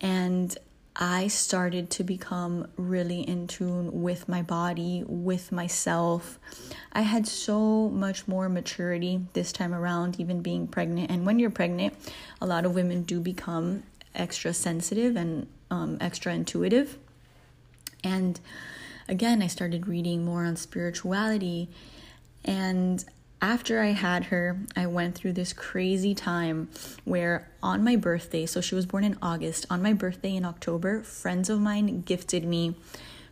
And 0.00 0.58
I 0.98 1.28
started 1.28 1.90
to 1.90 2.04
become 2.04 2.68
really 2.76 3.20
in 3.20 3.48
tune 3.48 4.02
with 4.02 4.30
my 4.30 4.40
body, 4.40 5.04
with 5.06 5.52
myself. 5.52 6.38
I 6.92 7.02
had 7.02 7.26
so 7.26 7.90
much 7.90 8.26
more 8.26 8.48
maturity 8.48 9.20
this 9.34 9.52
time 9.52 9.74
around, 9.74 10.18
even 10.18 10.40
being 10.40 10.66
pregnant. 10.66 11.10
And 11.10 11.26
when 11.26 11.38
you're 11.38 11.50
pregnant, 11.50 11.94
a 12.40 12.46
lot 12.46 12.64
of 12.64 12.74
women 12.74 13.02
do 13.02 13.20
become 13.20 13.82
extra 14.14 14.54
sensitive 14.54 15.16
and 15.16 15.46
um, 15.70 15.98
extra 16.00 16.32
intuitive. 16.32 16.96
And 18.02 18.40
again, 19.06 19.42
I 19.42 19.48
started 19.48 19.86
reading 19.86 20.24
more 20.24 20.44
on 20.44 20.56
spirituality. 20.56 21.68
And 22.42 23.04
after 23.46 23.80
I 23.80 23.92
had 23.92 24.24
her, 24.24 24.58
I 24.74 24.88
went 24.88 25.14
through 25.14 25.34
this 25.34 25.52
crazy 25.52 26.16
time 26.16 26.68
where 27.04 27.48
on 27.62 27.84
my 27.84 27.94
birthday, 27.94 28.44
so 28.44 28.60
she 28.60 28.74
was 28.74 28.86
born 28.86 29.04
in 29.04 29.16
August, 29.22 29.66
on 29.70 29.80
my 29.80 29.92
birthday 29.92 30.34
in 30.34 30.44
October, 30.44 31.04
friends 31.04 31.48
of 31.48 31.60
mine 31.60 32.02
gifted 32.02 32.44
me 32.44 32.74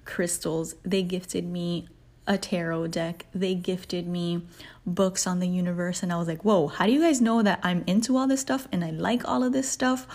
crystals. 0.05 0.77
They 0.85 1.03
gifted 1.03 1.45
me 1.45 1.89
a 2.29 2.39
tarot 2.39 2.87
deck. 2.89 3.27
They 3.35 3.57
gifted 3.57 4.07
me 4.07 4.43
books 4.87 5.27
on 5.27 5.41
the 5.41 5.49
universe. 5.49 6.05
And 6.05 6.13
I 6.13 6.17
was 6.17 6.29
like, 6.29 6.45
whoa, 6.45 6.69
how 6.69 6.87
do 6.87 6.93
you 6.93 7.01
guys 7.01 7.21
know 7.21 7.43
that 7.43 7.59
I'm 7.65 7.83
into 7.89 8.17
all 8.17 8.29
this 8.29 8.41
stuff 8.41 8.69
and 8.71 8.85
I 8.85 8.91
like 8.91 9.27
all 9.27 9.43
of 9.43 9.53
this 9.53 9.69
stuff? 9.69 10.07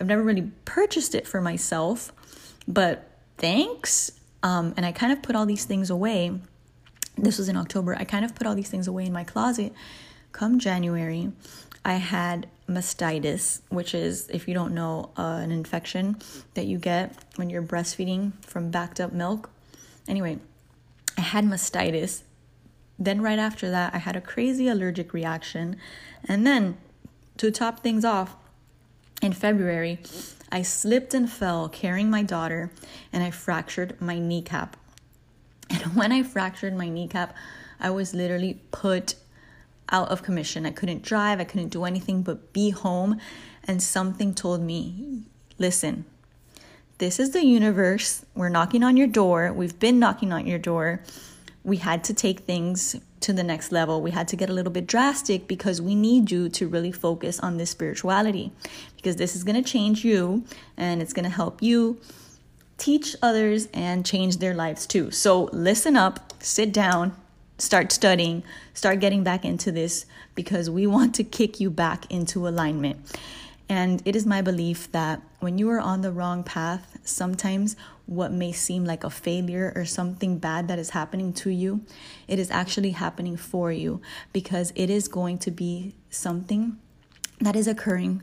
I've 0.00 0.06
never 0.06 0.22
really 0.22 0.52
purchased 0.64 1.16
it 1.16 1.26
for 1.26 1.40
myself, 1.40 2.12
but 2.68 3.10
thanks. 3.38 4.12
Um, 4.44 4.72
and 4.76 4.86
I 4.86 4.92
kind 4.92 5.12
of 5.12 5.20
put 5.20 5.34
all 5.34 5.46
these 5.46 5.64
things 5.64 5.90
away 5.90 6.40
this 7.16 7.38
was 7.38 7.48
in 7.48 7.56
October. 7.56 7.94
I 7.98 8.04
kind 8.04 8.24
of 8.24 8.34
put 8.34 8.46
all 8.46 8.54
these 8.54 8.70
things 8.70 8.88
away 8.88 9.06
in 9.06 9.12
my 9.12 9.24
closet. 9.24 9.72
Come 10.32 10.58
January, 10.58 11.32
I 11.84 11.94
had 11.94 12.46
mastitis, 12.68 13.60
which 13.68 13.94
is, 13.94 14.28
if 14.28 14.48
you 14.48 14.54
don't 14.54 14.72
know, 14.72 15.10
uh, 15.16 15.40
an 15.42 15.50
infection 15.50 16.16
that 16.54 16.66
you 16.66 16.78
get 16.78 17.14
when 17.36 17.50
you're 17.50 17.62
breastfeeding 17.62 18.32
from 18.44 18.70
backed 18.70 19.00
up 19.00 19.12
milk. 19.12 19.50
Anyway, 20.08 20.38
I 21.18 21.22
had 21.22 21.44
mastitis. 21.44 22.22
Then, 22.98 23.20
right 23.20 23.38
after 23.38 23.70
that, 23.70 23.94
I 23.94 23.98
had 23.98 24.16
a 24.16 24.20
crazy 24.20 24.68
allergic 24.68 25.12
reaction. 25.12 25.76
And 26.26 26.46
then, 26.46 26.78
to 27.38 27.50
top 27.50 27.80
things 27.80 28.04
off, 28.04 28.36
in 29.22 29.32
February, 29.32 30.00
I 30.50 30.62
slipped 30.62 31.14
and 31.14 31.30
fell 31.30 31.68
carrying 31.68 32.10
my 32.10 32.22
daughter 32.24 32.70
and 33.12 33.22
I 33.22 33.30
fractured 33.30 34.00
my 34.00 34.18
kneecap. 34.18 34.76
And 35.70 35.80
when 35.96 36.12
I 36.12 36.22
fractured 36.22 36.76
my 36.76 36.88
kneecap, 36.88 37.34
I 37.80 37.90
was 37.90 38.14
literally 38.14 38.60
put 38.70 39.16
out 39.90 40.08
of 40.08 40.22
commission. 40.22 40.64
I 40.64 40.70
couldn't 40.70 41.02
drive, 41.02 41.40
I 41.40 41.44
couldn't 41.44 41.68
do 41.68 41.84
anything 41.84 42.22
but 42.22 42.52
be 42.52 42.70
home. 42.70 43.18
And 43.64 43.82
something 43.82 44.34
told 44.34 44.62
me, 44.62 45.22
listen, 45.58 46.04
this 46.98 47.18
is 47.18 47.30
the 47.30 47.44
universe. 47.44 48.24
We're 48.34 48.48
knocking 48.48 48.82
on 48.82 48.96
your 48.96 49.06
door. 49.06 49.52
We've 49.52 49.78
been 49.78 49.98
knocking 49.98 50.32
on 50.32 50.46
your 50.46 50.58
door. 50.58 51.02
We 51.64 51.76
had 51.78 52.04
to 52.04 52.14
take 52.14 52.40
things 52.40 52.96
to 53.20 53.32
the 53.32 53.42
next 53.42 53.72
level. 53.72 54.02
We 54.02 54.10
had 54.10 54.28
to 54.28 54.36
get 54.36 54.50
a 54.50 54.52
little 54.52 54.72
bit 54.72 54.86
drastic 54.86 55.46
because 55.46 55.80
we 55.80 55.94
need 55.94 56.30
you 56.30 56.48
to 56.50 56.68
really 56.68 56.92
focus 56.92 57.38
on 57.40 57.56
this 57.56 57.70
spirituality 57.70 58.52
because 58.96 59.16
this 59.16 59.36
is 59.36 59.44
going 59.44 59.62
to 59.62 59.68
change 59.68 60.04
you 60.04 60.44
and 60.76 61.00
it's 61.00 61.12
going 61.12 61.24
to 61.24 61.30
help 61.30 61.62
you 61.62 61.98
teach 62.78 63.14
others 63.22 63.68
and 63.72 64.04
change 64.04 64.38
their 64.38 64.54
lives 64.54 64.86
too. 64.86 65.10
So 65.10 65.44
listen 65.52 65.96
up, 65.96 66.32
sit 66.42 66.72
down, 66.72 67.16
start 67.58 67.92
studying, 67.92 68.42
start 68.74 69.00
getting 69.00 69.22
back 69.22 69.44
into 69.44 69.70
this 69.70 70.06
because 70.34 70.68
we 70.68 70.86
want 70.96 71.14
to 71.16 71.24
kick 71.24 71.60
you 71.60 71.70
back 71.70 72.10
into 72.10 72.48
alignment. 72.48 73.16
And 73.68 74.02
it 74.04 74.16
is 74.16 74.26
my 74.26 74.42
belief 74.42 74.90
that 74.92 75.22
when 75.40 75.56
you 75.56 75.70
are 75.70 75.80
on 75.80 76.02
the 76.02 76.12
wrong 76.12 76.42
path, 76.44 76.98
sometimes 77.04 77.76
what 78.06 78.32
may 78.32 78.52
seem 78.52 78.84
like 78.84 79.04
a 79.04 79.10
failure 79.10 79.72
or 79.74 79.84
something 79.84 80.38
bad 80.38 80.68
that 80.68 80.78
is 80.78 80.90
happening 80.90 81.32
to 81.34 81.50
you, 81.50 81.80
it 82.28 82.38
is 82.38 82.50
actually 82.50 82.90
happening 82.90 83.36
for 83.36 83.72
you 83.72 84.02
because 84.32 84.72
it 84.74 84.90
is 84.90 85.08
going 85.08 85.38
to 85.38 85.50
be 85.50 85.94
something 86.10 86.76
that 87.40 87.56
is 87.56 87.66
occurring 87.66 88.22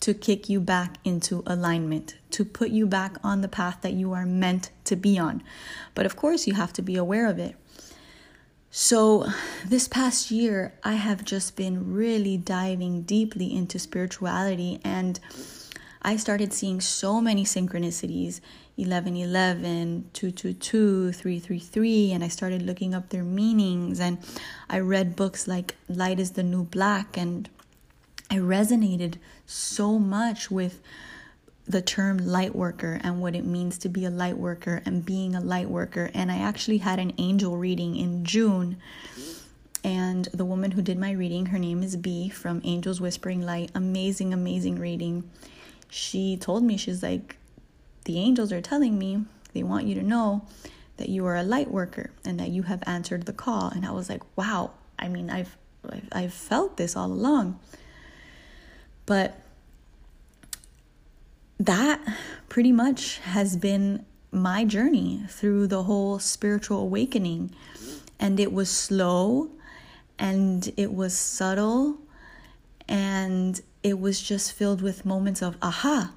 to 0.00 0.14
kick 0.14 0.48
you 0.48 0.60
back 0.60 0.96
into 1.04 1.42
alignment, 1.46 2.16
to 2.30 2.44
put 2.44 2.70
you 2.70 2.86
back 2.86 3.16
on 3.24 3.40
the 3.40 3.48
path 3.48 3.78
that 3.82 3.92
you 3.92 4.12
are 4.12 4.26
meant 4.26 4.70
to 4.84 4.96
be 4.96 5.18
on. 5.18 5.42
But 5.94 6.06
of 6.06 6.16
course, 6.16 6.46
you 6.46 6.54
have 6.54 6.72
to 6.74 6.82
be 6.82 6.96
aware 6.96 7.26
of 7.26 7.38
it. 7.38 7.56
So, 8.70 9.26
this 9.66 9.88
past 9.88 10.30
year, 10.30 10.74
I 10.84 10.94
have 10.94 11.24
just 11.24 11.56
been 11.56 11.92
really 11.92 12.36
diving 12.36 13.02
deeply 13.02 13.54
into 13.54 13.78
spirituality, 13.78 14.78
and 14.84 15.18
I 16.02 16.16
started 16.16 16.52
seeing 16.52 16.80
so 16.80 17.20
many 17.20 17.44
synchronicities 17.44 18.40
1111, 18.76 20.10
222, 20.12 21.12
333, 21.12 22.12
and 22.12 22.22
I 22.22 22.28
started 22.28 22.62
looking 22.62 22.94
up 22.94 23.08
their 23.08 23.24
meanings. 23.24 23.98
And 23.98 24.18
I 24.70 24.78
read 24.78 25.16
books 25.16 25.48
like 25.48 25.74
Light 25.88 26.20
is 26.20 26.32
the 26.32 26.44
New 26.44 26.62
Black 26.62 27.16
and 27.16 27.48
I 28.30 28.36
resonated 28.36 29.14
so 29.48 29.98
much 29.98 30.50
with 30.50 30.80
the 31.66 31.82
term 31.82 32.18
light 32.18 32.54
worker 32.54 33.00
and 33.02 33.20
what 33.20 33.34
it 33.34 33.44
means 33.44 33.78
to 33.78 33.88
be 33.88 34.04
a 34.04 34.10
light 34.10 34.36
worker 34.36 34.82
and 34.84 35.04
being 35.04 35.34
a 35.34 35.40
light 35.40 35.68
worker. 35.68 36.10
And 36.14 36.30
I 36.30 36.38
actually 36.38 36.78
had 36.78 36.98
an 36.98 37.12
angel 37.18 37.56
reading 37.56 37.96
in 37.96 38.24
June. 38.24 38.78
And 39.84 40.26
the 40.34 40.44
woman 40.44 40.72
who 40.72 40.82
did 40.82 40.98
my 40.98 41.12
reading, 41.12 41.46
her 41.46 41.58
name 41.58 41.82
is 41.82 41.96
B 41.96 42.28
from 42.28 42.60
Angels 42.64 43.00
Whispering 43.00 43.42
Light. 43.42 43.70
Amazing, 43.74 44.32
amazing 44.32 44.78
reading. 44.78 45.30
She 45.88 46.36
told 46.36 46.62
me, 46.62 46.76
she's 46.76 47.02
like, 47.02 47.36
the 48.04 48.18
angels 48.18 48.52
are 48.52 48.60
telling 48.60 48.98
me 48.98 49.24
they 49.52 49.62
want 49.62 49.86
you 49.86 49.94
to 49.94 50.02
know 50.02 50.46
that 50.96 51.08
you 51.08 51.24
are 51.26 51.36
a 51.36 51.42
light 51.42 51.70
worker 51.70 52.10
and 52.24 52.38
that 52.40 52.50
you 52.50 52.64
have 52.64 52.82
answered 52.86 53.24
the 53.24 53.32
call. 53.32 53.68
And 53.68 53.86
I 53.86 53.92
was 53.92 54.08
like, 54.08 54.22
wow, 54.36 54.72
I 54.98 55.08
mean, 55.08 55.30
I've 55.30 55.56
I've 56.12 56.34
felt 56.34 56.76
this 56.76 56.96
all 56.96 57.10
along. 57.10 57.60
But 59.08 59.40
that 61.58 61.98
pretty 62.50 62.72
much 62.72 63.20
has 63.20 63.56
been 63.56 64.04
my 64.30 64.66
journey 64.66 65.22
through 65.30 65.68
the 65.68 65.84
whole 65.84 66.18
spiritual 66.18 66.80
awakening. 66.80 67.54
And 68.20 68.38
it 68.38 68.52
was 68.52 68.68
slow 68.68 69.50
and 70.18 70.70
it 70.76 70.92
was 70.92 71.16
subtle 71.16 71.96
and 72.86 73.58
it 73.82 73.98
was 73.98 74.20
just 74.20 74.52
filled 74.52 74.82
with 74.82 75.06
moments 75.06 75.40
of 75.40 75.56
aha. 75.62 76.12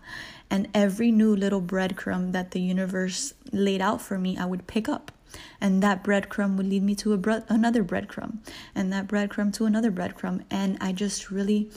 And 0.49 0.67
every 0.73 1.13
new 1.13 1.34
little 1.34 1.62
breadcrumb 1.62 2.34
that 2.34 2.51
the 2.51 2.60
universe 2.60 3.34
laid 3.54 3.80
out 3.80 4.01
for 4.01 4.17
me, 4.17 4.38
I 4.38 4.43
would 4.43 4.67
pick 4.67 4.89
up. 4.89 5.13
And 5.62 5.82
that 5.82 6.04
breadcrumb 6.04 6.58
would 6.58 6.67
lead 6.67 6.84
me 6.84 6.95
to 6.95 7.13
a 7.13 7.17
bre- 7.17 7.47
another 7.47 7.86
breadcrumb, 7.86 8.39
and 8.75 8.91
that 8.91 9.08
breadcrumb 9.08 9.54
to 9.54 9.63
another 9.63 9.89
breadcrumb. 9.89 10.43
And 10.51 10.77
I 10.82 10.91
just 10.91 11.32
really 11.32 11.69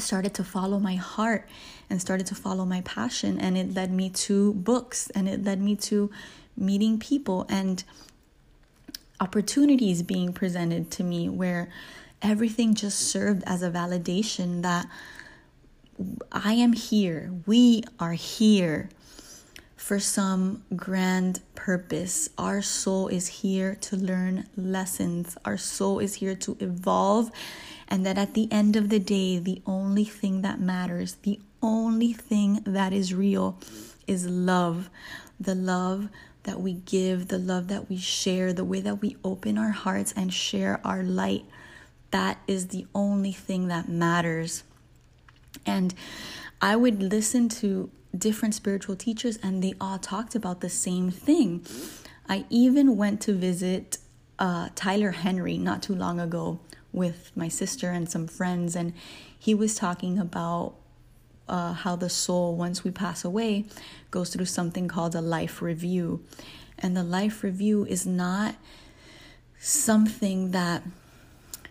started 0.00 0.34
to 0.34 0.44
follow 0.44 0.78
my 0.78 0.94
heart 0.94 1.48
and 1.90 2.00
started 2.00 2.26
to 2.26 2.34
follow 2.34 2.64
my 2.64 2.80
passion 2.82 3.38
and 3.38 3.56
it 3.56 3.74
led 3.74 3.90
me 3.90 4.10
to 4.10 4.54
books 4.54 5.10
and 5.10 5.28
it 5.28 5.44
led 5.44 5.60
me 5.60 5.76
to 5.76 6.10
meeting 6.56 6.98
people 6.98 7.46
and 7.48 7.84
opportunities 9.20 10.02
being 10.02 10.32
presented 10.32 10.90
to 10.90 11.02
me 11.02 11.28
where 11.28 11.68
everything 12.22 12.74
just 12.74 12.98
served 12.98 13.42
as 13.46 13.62
a 13.62 13.70
validation 13.70 14.62
that 14.62 14.86
I 16.30 16.52
am 16.52 16.72
here 16.72 17.32
we 17.46 17.82
are 17.98 18.12
here 18.12 18.88
for 19.88 19.98
some 19.98 20.62
grand 20.76 21.40
purpose. 21.54 22.28
Our 22.36 22.60
soul 22.60 23.08
is 23.08 23.26
here 23.26 23.74
to 23.76 23.96
learn 23.96 24.46
lessons. 24.54 25.38
Our 25.46 25.56
soul 25.56 25.98
is 25.98 26.16
here 26.16 26.34
to 26.34 26.58
evolve 26.60 27.30
and 27.88 28.04
that 28.04 28.18
at 28.18 28.34
the 28.34 28.52
end 28.52 28.76
of 28.76 28.90
the 28.90 28.98
day, 28.98 29.38
the 29.38 29.62
only 29.64 30.04
thing 30.04 30.42
that 30.42 30.60
matters, 30.60 31.14
the 31.22 31.40
only 31.62 32.12
thing 32.12 32.60
that 32.66 32.92
is 32.92 33.14
real 33.14 33.58
is 34.06 34.26
love. 34.26 34.90
The 35.40 35.54
love 35.54 36.10
that 36.42 36.60
we 36.60 36.74
give, 36.74 37.28
the 37.28 37.38
love 37.38 37.68
that 37.68 37.88
we 37.88 37.96
share, 37.96 38.52
the 38.52 38.66
way 38.66 38.82
that 38.82 39.00
we 39.00 39.16
open 39.24 39.56
our 39.56 39.70
hearts 39.70 40.12
and 40.14 40.30
share 40.34 40.82
our 40.84 41.02
light. 41.02 41.46
That 42.10 42.36
is 42.46 42.66
the 42.66 42.86
only 42.94 43.32
thing 43.32 43.68
that 43.68 43.88
matters. 43.88 44.64
And 45.64 45.94
I 46.60 46.76
would 46.76 47.02
listen 47.02 47.48
to 47.60 47.90
different 48.18 48.54
spiritual 48.54 48.96
teachers, 48.96 49.38
and 49.42 49.62
they 49.62 49.74
all 49.80 49.98
talked 49.98 50.34
about 50.34 50.60
the 50.60 50.68
same 50.68 51.10
thing. 51.10 51.64
I 52.28 52.44
even 52.50 52.96
went 52.96 53.20
to 53.22 53.32
visit 53.32 53.98
uh, 54.38 54.68
Tyler 54.74 55.12
Henry 55.12 55.58
not 55.58 55.82
too 55.82 55.94
long 55.94 56.20
ago 56.20 56.60
with 56.92 57.32
my 57.34 57.48
sister 57.48 57.90
and 57.90 58.10
some 58.10 58.26
friends, 58.26 58.76
and 58.76 58.92
he 59.38 59.54
was 59.54 59.74
talking 59.74 60.18
about 60.18 60.74
uh, 61.48 61.72
how 61.72 61.96
the 61.96 62.10
soul, 62.10 62.56
once 62.56 62.84
we 62.84 62.90
pass 62.90 63.24
away, 63.24 63.64
goes 64.10 64.30
through 64.30 64.44
something 64.44 64.88
called 64.88 65.14
a 65.14 65.20
life 65.20 65.62
review. 65.62 66.24
And 66.78 66.96
the 66.96 67.02
life 67.02 67.42
review 67.42 67.86
is 67.86 68.06
not 68.06 68.54
something 69.58 70.50
that, 70.52 70.82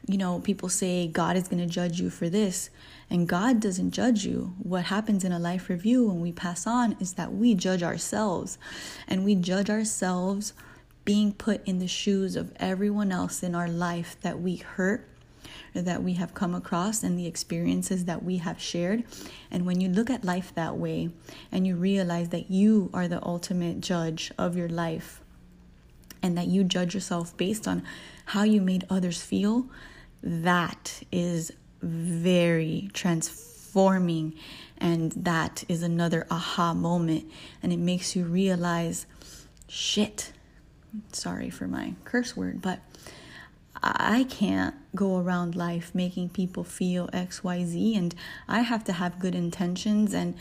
you 0.08 0.18
know, 0.18 0.40
people 0.40 0.70
say 0.70 1.08
God 1.08 1.38
is 1.38 1.48
going 1.48 1.60
to 1.60 1.72
judge 1.72 2.00
you 2.00 2.10
for 2.10 2.30
this. 2.30 2.70
And 3.10 3.28
God 3.28 3.60
doesn't 3.60 3.92
judge 3.92 4.26
you. 4.26 4.54
What 4.62 4.86
happens 4.86 5.24
in 5.24 5.32
a 5.32 5.40
life 5.40 5.70
review 5.70 6.08
when 6.08 6.20
we 6.20 6.32
pass 6.32 6.68
on 6.68 6.98
is 7.00 7.14
that 7.14 7.34
we 7.34 7.56
judge 7.56 7.82
ourselves. 7.82 8.58
And 9.08 9.24
we 9.24 9.36
judge 9.36 9.70
ourselves 9.70 10.54
being 11.06 11.32
put 11.32 11.66
in 11.66 11.80
the 11.80 11.88
shoes 11.88 12.36
of 12.36 12.52
everyone 12.58 13.14
else 13.14 13.44
in 13.44 13.56
our 13.56 13.70
life 13.70 14.18
that 14.22 14.42
we 14.42 14.58
hurt 14.58 15.08
or 15.74 15.82
that 15.82 16.04
we 16.04 16.14
have 16.14 16.34
come 16.34 16.54
across 16.54 17.02
and 17.02 17.18
the 17.18 17.28
experiences 17.28 18.06
that 18.06 18.24
we 18.24 18.38
have 18.38 18.62
shared. 18.62 19.06
And 19.50 19.66
when 19.66 19.80
you 19.80 19.88
look 19.88 20.10
at 20.10 20.26
life 20.26 20.54
that 20.56 20.76
way 20.76 21.10
and 21.50 21.66
you 21.66 21.78
realize 21.78 22.30
that 22.30 22.52
you 22.52 22.90
are 22.94 23.08
the 23.08 23.26
ultimate 23.26 23.80
judge 23.80 24.34
of 24.38 24.58
your 24.58 24.68
life 24.68 25.22
and 26.22 26.38
that 26.38 26.48
you 26.48 26.66
judge 26.66 26.94
yourself 26.94 27.38
based 27.38 27.70
on 27.70 27.84
how 28.26 28.44
you 28.44 28.60
made 28.60 28.86
others 28.90 29.22
feel, 29.22 29.68
that 30.22 31.04
is 31.10 31.54
very 31.82 32.90
transforming. 32.94 34.36
And 34.78 35.12
that 35.14 35.64
is 35.68 35.84
another 35.84 36.28
aha 36.30 36.74
moment. 36.74 37.30
And 37.64 37.74
it 37.74 37.80
makes 37.80 38.16
you 38.16 38.26
realize 38.26 39.06
shit. 39.68 40.32
Sorry 41.12 41.50
for 41.50 41.68
my 41.68 41.94
curse 42.06 42.36
word, 42.36 42.62
but 42.62 42.80
I 43.84 44.26
can't 44.30 44.76
go 44.96 45.18
around 45.18 45.56
life 45.56 45.94
making 45.94 46.30
people 46.30 46.64
feel 46.64 47.08
XYZ, 47.10 47.98
and 47.98 48.16
I 48.48 48.62
have 48.62 48.84
to 48.86 48.94
have 48.94 49.20
good 49.20 49.36
intentions. 49.36 50.14
And 50.14 50.36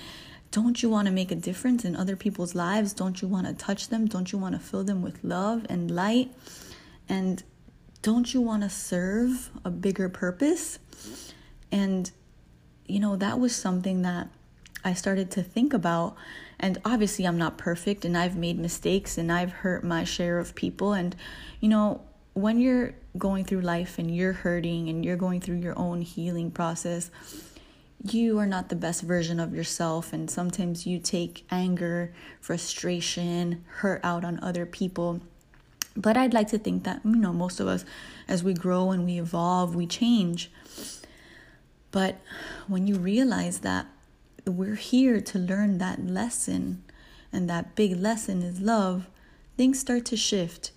don't 0.53 0.83
you 0.83 0.89
want 0.89 1.07
to 1.07 1.13
make 1.13 1.31
a 1.31 1.37
difference 1.37 1.85
in 1.85 1.97
other 1.97 2.17
people's 2.17 2.55
lives? 2.55 2.93
Don't 2.93 3.21
you 3.21 3.29
want 3.29 3.47
to 3.47 3.53
touch 3.53 3.89
them? 3.89 4.07
Don't 4.07 4.33
you 4.33 4.39
want 4.39 4.55
to 4.55 4.59
fill 4.59 4.85
them 4.85 5.03
with 5.03 5.23
love 5.23 5.67
and 5.69 5.91
light? 5.91 6.33
And 7.09 7.43
don't 8.03 8.33
you 8.33 8.41
want 8.41 8.63
to 8.63 8.71
serve 8.71 9.51
a 9.65 9.71
bigger 9.71 10.09
purpose? 10.09 10.79
And, 11.77 12.11
you 12.87 13.01
know, 13.01 13.17
that 13.17 13.39
was 13.39 13.55
something 13.55 14.01
that 14.03 14.29
I 14.83 14.95
started 14.95 15.31
to 15.33 15.43
think 15.43 15.75
about. 15.75 16.17
And 16.59 16.79
obviously, 16.87 17.27
I'm 17.27 17.37
not 17.37 17.59
perfect 17.59 18.07
and 18.07 18.17
I've 18.17 18.37
made 18.37 18.59
mistakes 18.59 19.19
and 19.19 19.31
I've 19.31 19.53
hurt 19.53 19.85
my 19.85 20.05
share 20.05 20.39
of 20.39 20.55
people. 20.55 20.95
And, 20.95 21.15
you 21.61 21.69
know, 21.69 22.01
when 22.33 22.61
you're 22.61 22.95
going 23.19 23.45
through 23.45 23.61
life 23.61 23.99
and 23.99 24.15
you're 24.15 24.33
hurting 24.33 24.89
and 24.89 25.05
you're 25.05 25.17
going 25.17 25.41
through 25.43 25.57
your 25.57 25.79
own 25.79 26.01
healing 26.01 26.51
process, 26.51 27.11
you 28.03 28.39
are 28.39 28.47
not 28.47 28.71
the 28.71 28.77
best 28.77 29.03
version 29.03 29.39
of 29.39 29.55
yourself. 29.55 30.15
And 30.15 30.31
sometimes 30.31 30.87
you 30.87 30.99
take 30.99 31.45
anger, 31.51 32.15
frustration, 32.41 33.65
hurt 33.81 34.01
out 34.03 34.25
on 34.25 34.41
other 34.43 34.65
people. 34.65 35.21
But 35.95 36.17
I'd 36.17 36.33
like 36.33 36.49
to 36.49 36.59
think 36.59 36.85
that, 36.85 37.01
you 37.05 37.17
know, 37.17 37.35
most 37.35 37.61
of 37.61 37.69
us, 37.69 37.85
as 38.29 38.43
we 38.43 38.55
grow 38.55 38.93
and 38.93 39.05
we 39.05 39.19
evolve, 39.19 39.75
we 39.75 39.87
change. 39.87 40.51
But 41.97 42.17
when 42.69 42.87
you 42.87 42.97
realize 42.97 43.61
that 43.61 43.87
we're 44.45 44.75
here 44.75 45.19
to 45.19 45.39
learn 45.39 45.79
that 45.79 46.05
lesson, 46.05 46.83
and 47.33 47.49
that 47.49 47.75
big 47.75 47.97
lesson 47.97 48.43
is 48.43 48.61
love, 48.61 49.09
things 49.57 49.81
start 49.81 50.05
to 50.07 50.17
shift. 50.19 50.73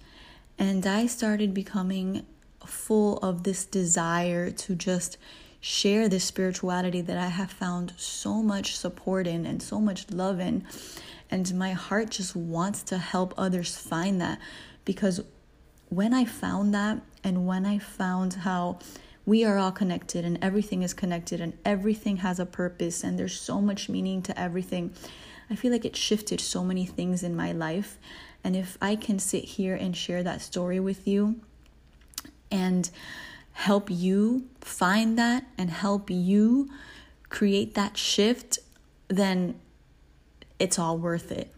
And 0.58 0.88
I 0.88 1.08
started 1.08 1.54
becoming 1.54 2.26
full 2.66 3.18
of 3.18 3.44
this 3.44 3.66
desire 3.66 4.50
to 4.50 4.76
just 4.76 5.18
share 5.60 6.08
this 6.08 6.24
spirituality 6.24 7.02
that 7.02 7.18
I 7.18 7.28
have 7.28 7.52
found 7.52 7.96
so 7.98 8.42
much 8.42 8.78
support 8.78 9.28
in 9.28 9.46
and 9.46 9.62
so 9.62 9.82
much 9.82 10.10
love 10.10 10.40
in. 10.40 10.66
And 11.30 11.54
my 11.54 11.74
heart 11.74 12.12
just 12.12 12.34
wants 12.34 12.82
to 12.84 12.98
help 12.98 13.34
others 13.38 13.76
find 13.76 14.22
that 14.22 14.40
because 14.86 15.20
when 15.90 16.14
I 16.14 16.24
found 16.24 16.74
that 16.74 17.02
and 17.26 17.46
when 17.46 17.66
I 17.66 17.78
found 17.78 18.36
how 18.36 18.80
we 19.30 19.46
are 19.46 19.60
all 19.60 19.72
connected 19.72 20.26
and 20.26 20.40
everything 20.42 20.82
is 20.82 20.92
connected 20.92 21.40
and 21.40 21.56
everything 21.64 22.18
has 22.18 22.40
a 22.40 22.46
purpose 22.48 23.04
and 23.04 23.20
there's 23.20 23.40
so 23.40 23.62
much 23.62 23.88
meaning 23.88 24.24
to 24.24 24.38
everything, 24.38 24.92
I 25.52 25.56
feel 25.56 25.72
like 25.72 25.86
it 25.86 25.96
shifted 25.96 26.42
so 26.42 26.64
many 26.64 26.88
things 26.88 27.22
in 27.22 27.36
my 27.36 27.52
life. 27.52 28.00
And 28.44 28.56
if 28.56 28.76
I 28.82 28.96
can 28.96 29.20
sit 29.20 29.44
here 29.44 29.76
and 29.76 29.96
share 29.96 30.24
that 30.24 30.42
story 30.42 30.80
with 30.80 31.08
you 31.08 31.40
and 32.50 32.90
help 33.52 33.92
you 33.92 34.48
find 34.62 35.16
that 35.20 35.46
and 35.60 35.70
help 35.70 36.10
you 36.10 36.68
create 37.30 37.76
that 37.76 37.98
shift, 37.98 38.58
then 39.10 39.60
it's 40.58 40.80
all 40.80 40.98
worth 40.98 41.32
it 41.32 41.54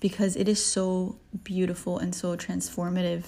because 0.00 0.36
it 0.36 0.48
is 0.48 0.64
so 0.64 1.16
beautiful 1.44 1.98
and 1.98 2.14
so 2.14 2.36
transformative. 2.36 3.24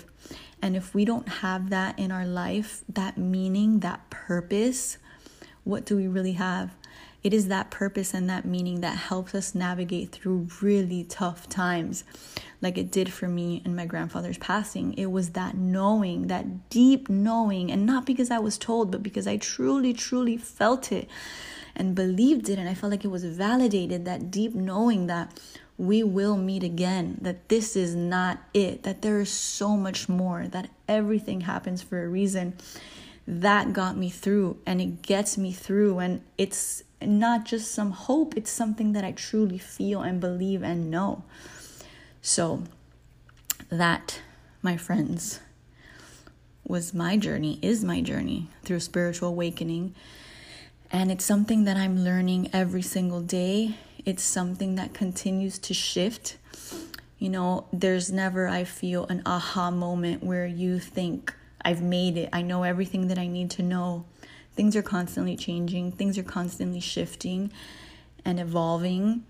And 0.63 0.77
if 0.77 0.95
we 0.95 1.05
don't 1.05 1.29
have 1.29 1.71
that 1.71 1.99
in 1.99 2.13
our 2.13 2.27
life, 2.27 2.83
that 2.89 3.17
meaning, 3.17 3.81
that 3.81 4.09
purpose, 4.11 4.99
what 5.65 5.85
do 5.85 5.97
we 5.97 6.07
really 6.07 6.33
have? 6.33 6.75
It 7.23 7.35
is 7.35 7.49
that 7.49 7.71
purpose 7.71 8.15
and 8.15 8.31
that 8.31 8.47
meaning 8.47 8.81
that 8.81 8.97
helps 8.97 9.35
us 9.35 9.55
navigate 9.55 10.11
through 10.11 10.49
really 10.63 11.05
tough 11.05 11.49
times, 11.51 12.03
like 12.63 12.79
it 12.79 12.91
did 12.91 13.13
for 13.13 13.29
me 13.29 13.61
in 13.65 13.77
my 13.77 13.85
grandfather's 13.85 14.39
passing. 14.39 14.95
It 14.95 15.07
was 15.07 15.31
that 15.31 15.55
knowing, 15.55 16.29
that 16.29 16.71
deep 16.71 17.11
knowing, 17.11 17.71
and 17.71 17.85
not 17.85 18.07
because 18.07 18.31
I 18.31 18.39
was 18.39 18.57
told, 18.57 18.91
but 18.91 19.03
because 19.03 19.27
I 19.27 19.37
truly, 19.37 19.93
truly 19.93 20.39
felt 20.39 20.93
it 20.93 21.11
and 21.77 21.95
believed 21.95 22.49
it. 22.49 22.59
And 22.59 22.69
I 22.69 22.75
felt 22.75 22.91
like 22.91 23.05
it 23.05 23.09
was 23.09 23.25
validated 23.25 24.07
that 24.07 24.31
deep 24.31 24.55
knowing 24.55 25.07
that 25.09 25.39
we 25.81 26.03
will 26.03 26.37
meet 26.37 26.63
again, 26.63 27.17
that 27.23 27.49
this 27.49 27.75
is 27.75 27.95
not 27.95 28.39
it, 28.53 28.83
that 28.83 29.01
there 29.01 29.19
is 29.19 29.33
so 29.33 29.79
much 29.79 30.11
more, 30.11 30.47
that 30.49 30.69
everything 30.87 31.41
happens 31.41 31.81
for 31.81 32.05
a 32.05 32.07
reason. 32.07 32.53
That 33.27 33.73
got 33.73 33.97
me 33.97 34.11
through 34.11 34.59
and 34.67 34.79
it 34.79 35.01
gets 35.01 35.39
me 35.39 35.53
through. 35.53 35.99
And 36.01 36.21
it's 36.37 36.83
not 37.01 37.47
just 37.47 37.73
some 37.73 37.93
hope, 37.93 38.37
it's 38.37 38.51
something 38.51 38.93
that 38.93 39.05
I 39.05 39.13
truly 39.13 39.57
feel 39.57 40.03
and 40.03 40.21
believe 40.21 40.63
and 40.63 40.91
know. 40.91 41.25
So, 42.21 42.65
that, 43.71 44.21
my 44.61 44.77
friends, 44.77 45.41
was 46.63 46.93
my 46.93 47.17
journey, 47.17 47.59
is 47.63 47.83
my 47.83 48.03
journey 48.03 48.51
through 48.65 48.81
spiritual 48.81 49.31
awakening. 49.31 49.95
And 50.93 51.11
it's 51.11 51.25
something 51.25 51.65
that 51.65 51.79
I'm 51.79 52.05
learning 52.05 52.51
every 52.53 52.83
single 52.83 53.23
day. 53.23 53.77
It's 54.05 54.23
something 54.23 54.77
that 54.77 54.95
continues 54.95 55.59
to 55.61 55.75
shift. 55.75 56.37
You 57.19 57.29
know, 57.29 57.67
there's 57.73 58.11
never, 58.11 58.49
I 58.49 58.65
feel, 58.65 59.07
an 59.07 59.23
aha 59.27 59.71
moment 59.71 60.23
where 60.23 60.47
you 60.47 60.79
think, 60.79 61.35
I've 61.63 61.83
made 61.83 62.17
it. 62.17 62.31
I 62.33 62.43
know 62.43 62.63
everything 62.63 63.09
that 63.09 63.19
I 63.19 63.27
need 63.27 63.51
to 63.53 63.63
know. 63.63 64.07
Things 64.55 64.75
are 64.77 64.83
constantly 64.83 65.37
changing, 65.37 65.93
things 65.93 66.19
are 66.19 66.23
constantly 66.23 66.81
shifting 66.81 67.53
and 68.25 68.41
evolving. 68.41 69.25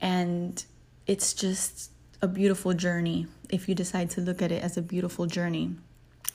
And 0.00 0.64
it's 1.06 1.34
just 1.34 1.90
a 2.20 2.28
beautiful 2.28 2.72
journey 2.72 3.26
if 3.50 3.68
you 3.68 3.74
decide 3.74 4.10
to 4.10 4.20
look 4.20 4.40
at 4.40 4.50
it 4.52 4.62
as 4.62 4.76
a 4.76 4.82
beautiful 4.82 5.26
journey 5.26 5.76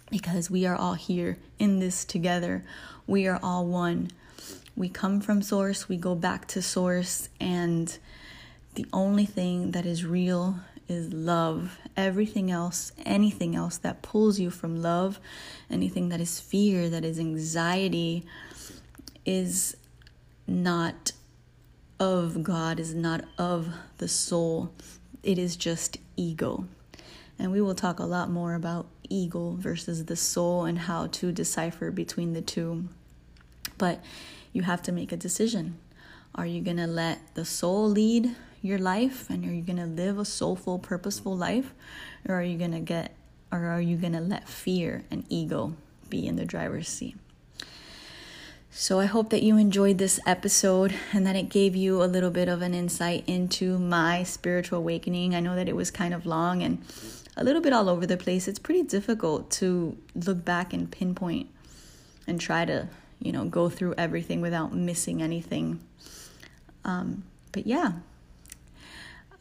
because 0.10 0.50
we 0.50 0.66
are 0.66 0.76
all 0.76 0.94
here 0.94 1.38
in 1.60 1.80
this 1.80 2.06
together. 2.06 2.64
We 3.06 3.28
are 3.28 3.40
all 3.42 3.66
one. 3.66 4.12
We 4.78 4.90
come 4.90 5.22
from 5.22 5.42
source, 5.42 5.90
we 5.90 5.98
go 5.98 6.14
back 6.14 6.48
to 6.50 6.62
source, 6.62 7.30
and 7.40 7.98
the 8.76 8.86
only 8.94 9.26
thing 9.26 9.72
that 9.72 9.88
is 9.88 10.06
real 10.06 10.60
is 10.88 11.12
love. 11.12 11.80
Everything 11.98 12.52
else, 12.52 12.92
anything 13.04 13.56
else 13.56 13.78
that 13.80 14.04
pulls 14.04 14.40
you 14.40 14.52
from 14.52 14.80
love, 14.80 15.20
anything 15.72 16.10
that 16.10 16.22
is 16.22 16.40
fear, 16.40 16.90
that 16.90 17.04
is 17.04 17.18
anxiety, 17.18 18.24
is 19.26 19.76
not 20.46 21.12
of 22.00 22.44
God, 22.44 22.80
is 22.80 22.94
not 22.94 23.26
of 23.40 23.70
the 23.98 24.08
soul. 24.08 24.72
It 25.24 25.40
is 25.40 25.56
just 25.56 25.98
ego. 26.16 26.68
And 27.40 27.52
we 27.52 27.62
will 27.62 27.74
talk 27.74 27.98
a 27.98 28.06
lot 28.06 28.30
more 28.30 28.54
about 28.54 28.86
ego 29.10 29.56
versus 29.58 30.06
the 30.06 30.16
soul 30.16 30.66
and 30.66 30.78
how 30.78 31.08
to 31.08 31.32
decipher 31.32 31.90
between 31.90 32.34
the 32.34 32.42
two. 32.42 32.90
But 33.80 34.04
you 34.58 34.64
have 34.64 34.82
to 34.82 34.92
make 34.92 35.12
a 35.12 35.18
decision. 35.18 35.78
Are 36.34 36.48
you 36.48 36.62
going 36.62 36.78
to 36.78 36.88
let 36.88 37.36
the 37.36 37.46
soul 37.46 37.88
lead 37.88 38.36
your 38.64 38.80
life 38.80 39.30
and 39.30 39.46
are 39.46 39.54
you 39.54 39.62
going 39.62 39.78
to 39.78 39.86
live 39.86 40.18
a 40.18 40.26
soulful 40.26 40.80
purposeful 40.80 41.38
life 41.38 41.76
or 42.28 42.34
are 42.34 42.44
you 42.44 42.58
going 42.58 42.72
to 42.72 42.80
get 42.80 43.16
or 43.52 43.66
are 43.66 43.80
you 43.80 43.96
going 43.98 44.14
to 44.14 44.20
let 44.20 44.50
fear 44.50 45.04
and 45.12 45.24
ego 45.30 45.76
be 46.10 46.26
in 46.26 46.38
the 46.38 46.44
driver's 46.44 46.88
seat? 46.88 47.16
So 48.72 49.00
i 49.00 49.06
hope 49.06 49.30
that 49.30 49.44
you 49.44 49.58
enjoyed 49.58 50.00
this 50.00 50.20
episode 50.26 50.94
and 51.14 51.26
that 51.28 51.36
it 51.36 51.50
gave 51.50 51.76
you 51.76 52.04
a 52.04 52.06
little 52.16 52.32
bit 52.32 52.48
of 52.48 52.64
an 52.64 52.74
insight 52.74 53.24
into 53.28 53.78
my 53.78 54.24
spiritual 54.24 54.80
awakening. 54.80 55.36
I 55.36 55.40
know 55.40 55.56
that 55.56 55.70
it 55.70 55.76
was 55.76 55.92
kind 55.92 56.16
of 56.16 56.26
long 56.26 56.64
and 56.64 56.84
a 57.36 57.44
little 57.44 57.62
bit 57.62 57.74
all 57.74 57.90
over 57.90 58.08
the 58.08 58.18
place. 58.18 58.48
It's 58.48 58.60
pretty 58.60 58.82
difficult 58.82 59.52
to 59.62 59.98
look 60.16 60.44
back 60.44 60.74
and 60.74 60.92
pinpoint 60.92 61.48
and 62.26 62.42
try 62.42 62.66
to 62.66 62.90
you 63.20 63.32
know 63.32 63.46
go 63.46 63.70
through 63.70 63.94
everything 63.98 64.42
without 64.42 64.74
missing 64.74 65.22
anything 65.22 65.80
um, 66.86 67.24
but 67.52 67.66
yeah 67.68 67.94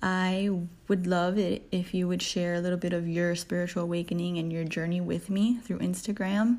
I 0.03 0.51
would 0.89 1.07
love 1.07 1.39
it 1.39 1.67
if 1.73 1.95
you 1.95 2.07
would 2.07 2.23
share 2.23 2.55
a 2.55 2.61
little 2.61 2.79
bit 2.79 2.93
of 2.93 3.09
your 3.09 3.35
spiritual 3.35 3.83
awakening 3.83 4.39
and 4.39 4.53
your 4.53 4.65
journey 4.65 5.01
with 5.01 5.31
me 5.31 5.57
through 5.57 5.79
Instagram. 5.79 6.59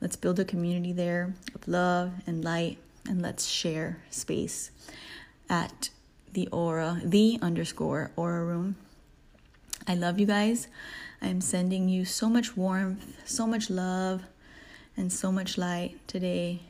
Let's 0.00 0.16
build 0.16 0.40
a 0.40 0.44
community 0.44 0.92
there 0.92 1.34
of 1.54 1.68
love 1.68 2.12
and 2.26 2.44
light, 2.44 2.78
and 3.08 3.22
let's 3.22 3.46
share 3.46 4.02
space 4.10 4.70
at 5.48 5.90
the 6.32 6.48
aura, 6.48 7.00
the 7.04 7.38
underscore 7.40 8.10
aura 8.16 8.44
room. 8.44 8.76
I 9.86 9.94
love 9.94 10.18
you 10.18 10.26
guys. 10.26 10.68
I'm 11.20 11.40
sending 11.40 11.88
you 11.88 12.04
so 12.04 12.28
much 12.28 12.56
warmth, 12.56 13.16
so 13.24 13.46
much 13.46 13.70
love, 13.70 14.22
and 14.96 15.12
so 15.12 15.32
much 15.32 15.58
light 15.58 15.98
today 16.06 16.60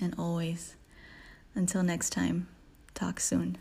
and 0.00 0.14
always. 0.18 0.74
Until 1.54 1.82
next 1.82 2.10
time, 2.10 2.48
talk 2.94 3.20
soon. 3.20 3.58